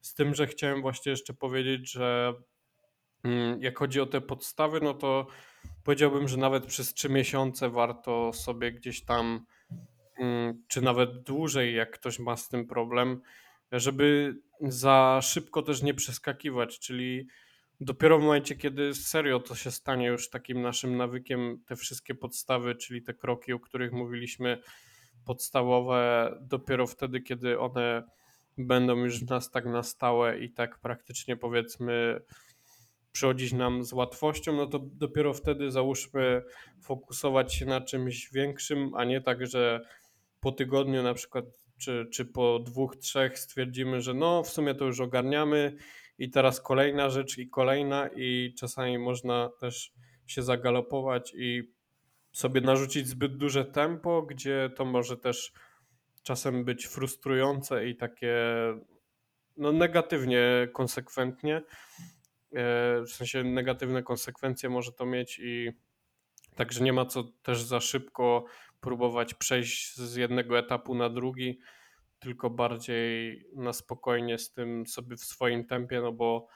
Z 0.00 0.14
tym, 0.14 0.34
że 0.34 0.46
chciałem 0.46 0.82
właśnie 0.82 1.10
jeszcze 1.10 1.34
powiedzieć, 1.34 1.92
że 1.92 2.34
mm, 3.24 3.62
jak 3.62 3.78
chodzi 3.78 4.00
o 4.00 4.06
te 4.06 4.20
podstawy, 4.20 4.80
no 4.80 4.94
to 4.94 5.26
powiedziałbym, 5.84 6.28
że 6.28 6.36
nawet 6.36 6.66
przez 6.66 6.94
trzy 6.94 7.08
miesiące 7.08 7.70
warto 7.70 8.32
sobie 8.32 8.72
gdzieś 8.72 9.04
tam, 9.04 9.46
mm, 10.18 10.62
czy 10.68 10.82
nawet 10.82 11.22
dłużej, 11.22 11.74
jak 11.74 11.90
ktoś 11.90 12.18
ma 12.18 12.36
z 12.36 12.48
tym 12.48 12.66
problem, 12.66 13.20
żeby 13.72 14.36
za 14.60 15.20
szybko 15.22 15.62
też 15.62 15.82
nie 15.82 15.94
przeskakiwać, 15.94 16.78
czyli 16.78 17.26
dopiero 17.80 18.18
w 18.18 18.22
momencie, 18.22 18.56
kiedy 18.56 18.94
serio 18.94 19.40
to 19.40 19.54
się 19.54 19.70
stanie 19.70 20.06
już 20.06 20.30
takim 20.30 20.62
naszym 20.62 20.96
nawykiem, 20.96 21.62
te 21.66 21.76
wszystkie 21.76 22.14
podstawy, 22.14 22.74
czyli 22.74 23.02
te 23.02 23.14
kroki, 23.14 23.52
o 23.52 23.60
których 23.60 23.92
mówiliśmy, 23.92 24.62
podstawowe, 25.28 26.32
dopiero 26.40 26.86
wtedy, 26.86 27.20
kiedy 27.20 27.58
one 27.58 28.02
będą 28.58 28.96
już 28.96 29.24
w 29.24 29.30
nas 29.30 29.50
tak 29.50 29.66
na 29.66 29.82
stałe 29.82 30.38
i 30.38 30.50
tak 30.50 30.78
praktycznie 30.78 31.36
powiedzmy 31.36 32.20
przychodzić 33.12 33.52
nam 33.52 33.84
z 33.84 33.92
łatwością, 33.92 34.52
no 34.52 34.66
to 34.66 34.78
dopiero 34.78 35.34
wtedy 35.34 35.70
załóżmy 35.70 36.42
fokusować 36.82 37.54
się 37.54 37.66
na 37.66 37.80
czymś 37.80 38.30
większym, 38.32 38.94
a 38.94 39.04
nie 39.04 39.20
tak, 39.20 39.46
że 39.46 39.80
po 40.40 40.52
tygodniu 40.52 41.02
na 41.02 41.14
przykład 41.14 41.44
czy, 41.78 42.06
czy 42.12 42.24
po 42.24 42.58
dwóch, 42.58 42.96
trzech 42.96 43.38
stwierdzimy, 43.38 44.00
że 44.00 44.14
no 44.14 44.42
w 44.42 44.48
sumie 44.48 44.74
to 44.74 44.84
już 44.84 45.00
ogarniamy 45.00 45.76
i 46.18 46.30
teraz 46.30 46.60
kolejna 46.60 47.10
rzecz 47.10 47.38
i 47.38 47.48
kolejna 47.48 48.08
i 48.16 48.54
czasami 48.58 48.98
można 48.98 49.50
też 49.60 49.92
się 50.26 50.42
zagalopować 50.42 51.32
i 51.36 51.77
sobie 52.38 52.60
narzucić 52.60 53.08
zbyt 53.08 53.36
duże 53.36 53.64
tempo, 53.64 54.22
gdzie 54.22 54.70
to 54.76 54.84
może 54.84 55.16
też 55.16 55.52
czasem 56.22 56.64
być 56.64 56.86
frustrujące 56.86 57.88
i 57.88 57.96
takie 57.96 58.36
no, 59.56 59.72
negatywnie 59.72 60.68
konsekwentnie. 60.72 61.56
E, 61.56 61.62
w 63.02 63.10
sensie 63.10 63.44
negatywne 63.44 64.02
konsekwencje 64.02 64.68
może 64.68 64.92
to 64.92 65.06
mieć 65.06 65.38
i 65.38 65.72
także 66.54 66.84
nie 66.84 66.92
ma 66.92 67.06
co 67.06 67.24
też 67.42 67.62
za 67.62 67.80
szybko 67.80 68.44
próbować 68.80 69.34
przejść 69.34 69.96
z 69.96 70.16
jednego 70.16 70.58
etapu 70.58 70.94
na 70.94 71.10
drugi, 71.10 71.58
tylko 72.18 72.50
bardziej 72.50 73.44
na 73.56 73.72
spokojnie 73.72 74.38
z 74.38 74.52
tym 74.52 74.86
sobie 74.86 75.16
w 75.16 75.24
swoim 75.24 75.66
tempie, 75.66 76.00
no 76.00 76.12
bo 76.12 76.46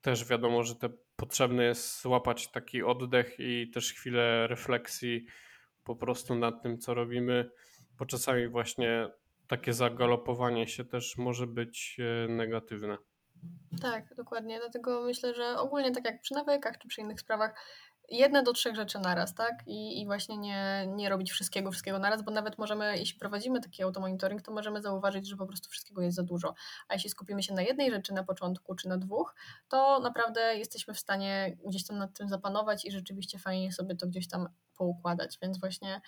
też 0.00 0.24
wiadomo, 0.24 0.62
że 0.62 0.76
te 0.76 0.88
potrzebne 1.20 1.64
jest 1.64 2.02
złapać 2.02 2.48
taki 2.48 2.82
oddech 2.82 3.34
i 3.38 3.70
też 3.74 3.92
chwilę 3.92 4.46
refleksji 4.46 5.26
po 5.84 5.96
prostu 5.96 6.34
nad 6.34 6.62
tym, 6.62 6.78
co 6.78 6.94
robimy, 6.94 7.50
bo 7.98 8.06
czasami 8.06 8.48
właśnie 8.48 9.08
takie 9.48 9.72
zagalopowanie 9.72 10.68
się 10.68 10.84
też 10.84 11.18
może 11.18 11.46
być 11.46 11.96
e, 12.00 12.28
negatywne. 12.28 12.96
Tak, 13.82 14.14
dokładnie. 14.14 14.58
Dlatego 14.58 15.02
myślę, 15.02 15.34
że 15.34 15.58
ogólnie 15.58 15.92
tak 15.92 16.04
jak 16.04 16.20
przy 16.20 16.34
nawykach 16.34 16.78
czy 16.78 16.88
przy 16.88 17.00
innych 17.00 17.20
sprawach, 17.20 17.54
jedne 18.10 18.42
do 18.42 18.52
trzech 18.52 18.74
rzeczy 18.74 18.98
naraz, 18.98 19.34
tak? 19.34 19.54
I, 19.66 20.00
i 20.00 20.06
właśnie 20.06 20.38
nie, 20.38 20.86
nie 20.88 21.08
robić 21.08 21.32
wszystkiego, 21.32 21.70
wszystkiego 21.70 21.98
naraz, 21.98 22.22
bo 22.22 22.30
nawet 22.30 22.58
możemy, 22.58 22.98
jeśli 22.98 23.18
prowadzimy 23.18 23.60
taki 23.60 23.82
automonitoring, 23.82 24.42
to 24.42 24.52
możemy 24.52 24.82
zauważyć, 24.82 25.28
że 25.28 25.36
po 25.36 25.46
prostu 25.46 25.68
wszystkiego 25.68 26.02
jest 26.02 26.16
za 26.16 26.22
dużo. 26.22 26.54
A 26.88 26.94
jeśli 26.94 27.10
skupimy 27.10 27.42
się 27.42 27.54
na 27.54 27.62
jednej 27.62 27.90
rzeczy 27.90 28.14
na 28.14 28.24
początku, 28.24 28.74
czy 28.74 28.88
na 28.88 28.98
dwóch, 28.98 29.34
to 29.68 30.00
naprawdę 30.00 30.56
jesteśmy 30.56 30.94
w 30.94 30.98
stanie 30.98 31.56
gdzieś 31.66 31.86
tam 31.86 31.98
nad 31.98 32.18
tym 32.18 32.28
zapanować 32.28 32.84
i 32.84 32.90
rzeczywiście 32.90 33.38
fajnie 33.38 33.72
sobie 33.72 33.96
to 33.96 34.06
gdzieś 34.06 34.28
tam 34.28 34.48
poukładać. 34.76 35.38
Więc 35.42 35.60
właśnie 35.60 36.00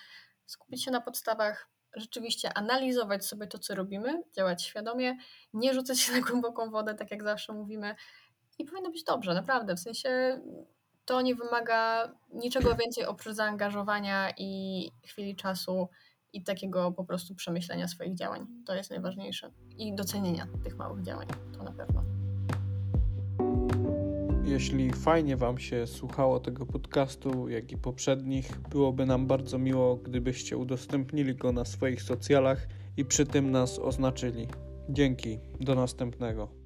skupić 0.45 0.83
się 0.83 0.91
na 0.91 1.01
podstawach, 1.01 1.69
rzeczywiście 1.95 2.53
analizować 2.53 3.25
sobie 3.25 3.47
to, 3.47 3.59
co 3.59 3.75
robimy, 3.75 4.23
działać 4.35 4.63
świadomie, 4.63 5.17
nie 5.53 5.73
rzucać 5.73 5.99
się 5.99 6.11
na 6.11 6.21
głęboką 6.21 6.69
wodę, 6.69 6.95
tak 6.95 7.11
jak 7.11 7.23
zawsze 7.23 7.53
mówimy, 7.53 7.95
i 8.59 8.65
powinno 8.65 8.91
być 8.91 9.03
dobrze, 9.03 9.33
naprawdę. 9.33 9.75
W 9.75 9.79
sensie 9.79 10.41
to 11.05 11.21
nie 11.21 11.35
wymaga 11.35 12.11
niczego 12.33 12.75
więcej 12.75 13.05
oprócz 13.05 13.35
zaangażowania 13.35 14.33
i 14.37 14.91
chwili 15.05 15.35
czasu 15.35 15.89
i 16.33 16.43
takiego 16.43 16.91
po 16.91 17.05
prostu 17.05 17.35
przemyślenia 17.35 17.87
swoich 17.87 18.15
działań. 18.15 18.47
To 18.65 18.75
jest 18.75 18.89
najważniejsze. 18.89 19.51
I 19.77 19.95
docenienia 19.95 20.47
tych 20.63 20.77
małych 20.77 21.03
działań, 21.03 21.27
to 21.57 21.63
na 21.63 21.71
pewno. 21.71 22.03
Jeśli 24.45 24.91
fajnie 24.91 25.37
Wam 25.37 25.57
się 25.57 25.87
słuchało 25.87 26.39
tego 26.39 26.65
podcastu, 26.65 27.49
jak 27.49 27.71
i 27.71 27.77
poprzednich, 27.77 28.59
byłoby 28.69 29.05
nam 29.05 29.27
bardzo 29.27 29.57
miło, 29.57 29.95
gdybyście 29.95 30.57
udostępnili 30.57 31.35
go 31.35 31.51
na 31.51 31.65
swoich 31.65 32.01
socjalach 32.01 32.67
i 32.97 33.05
przy 33.05 33.25
tym 33.25 33.51
nas 33.51 33.79
oznaczyli. 33.79 34.47
Dzięki, 34.89 35.39
do 35.59 35.75
następnego. 35.75 36.62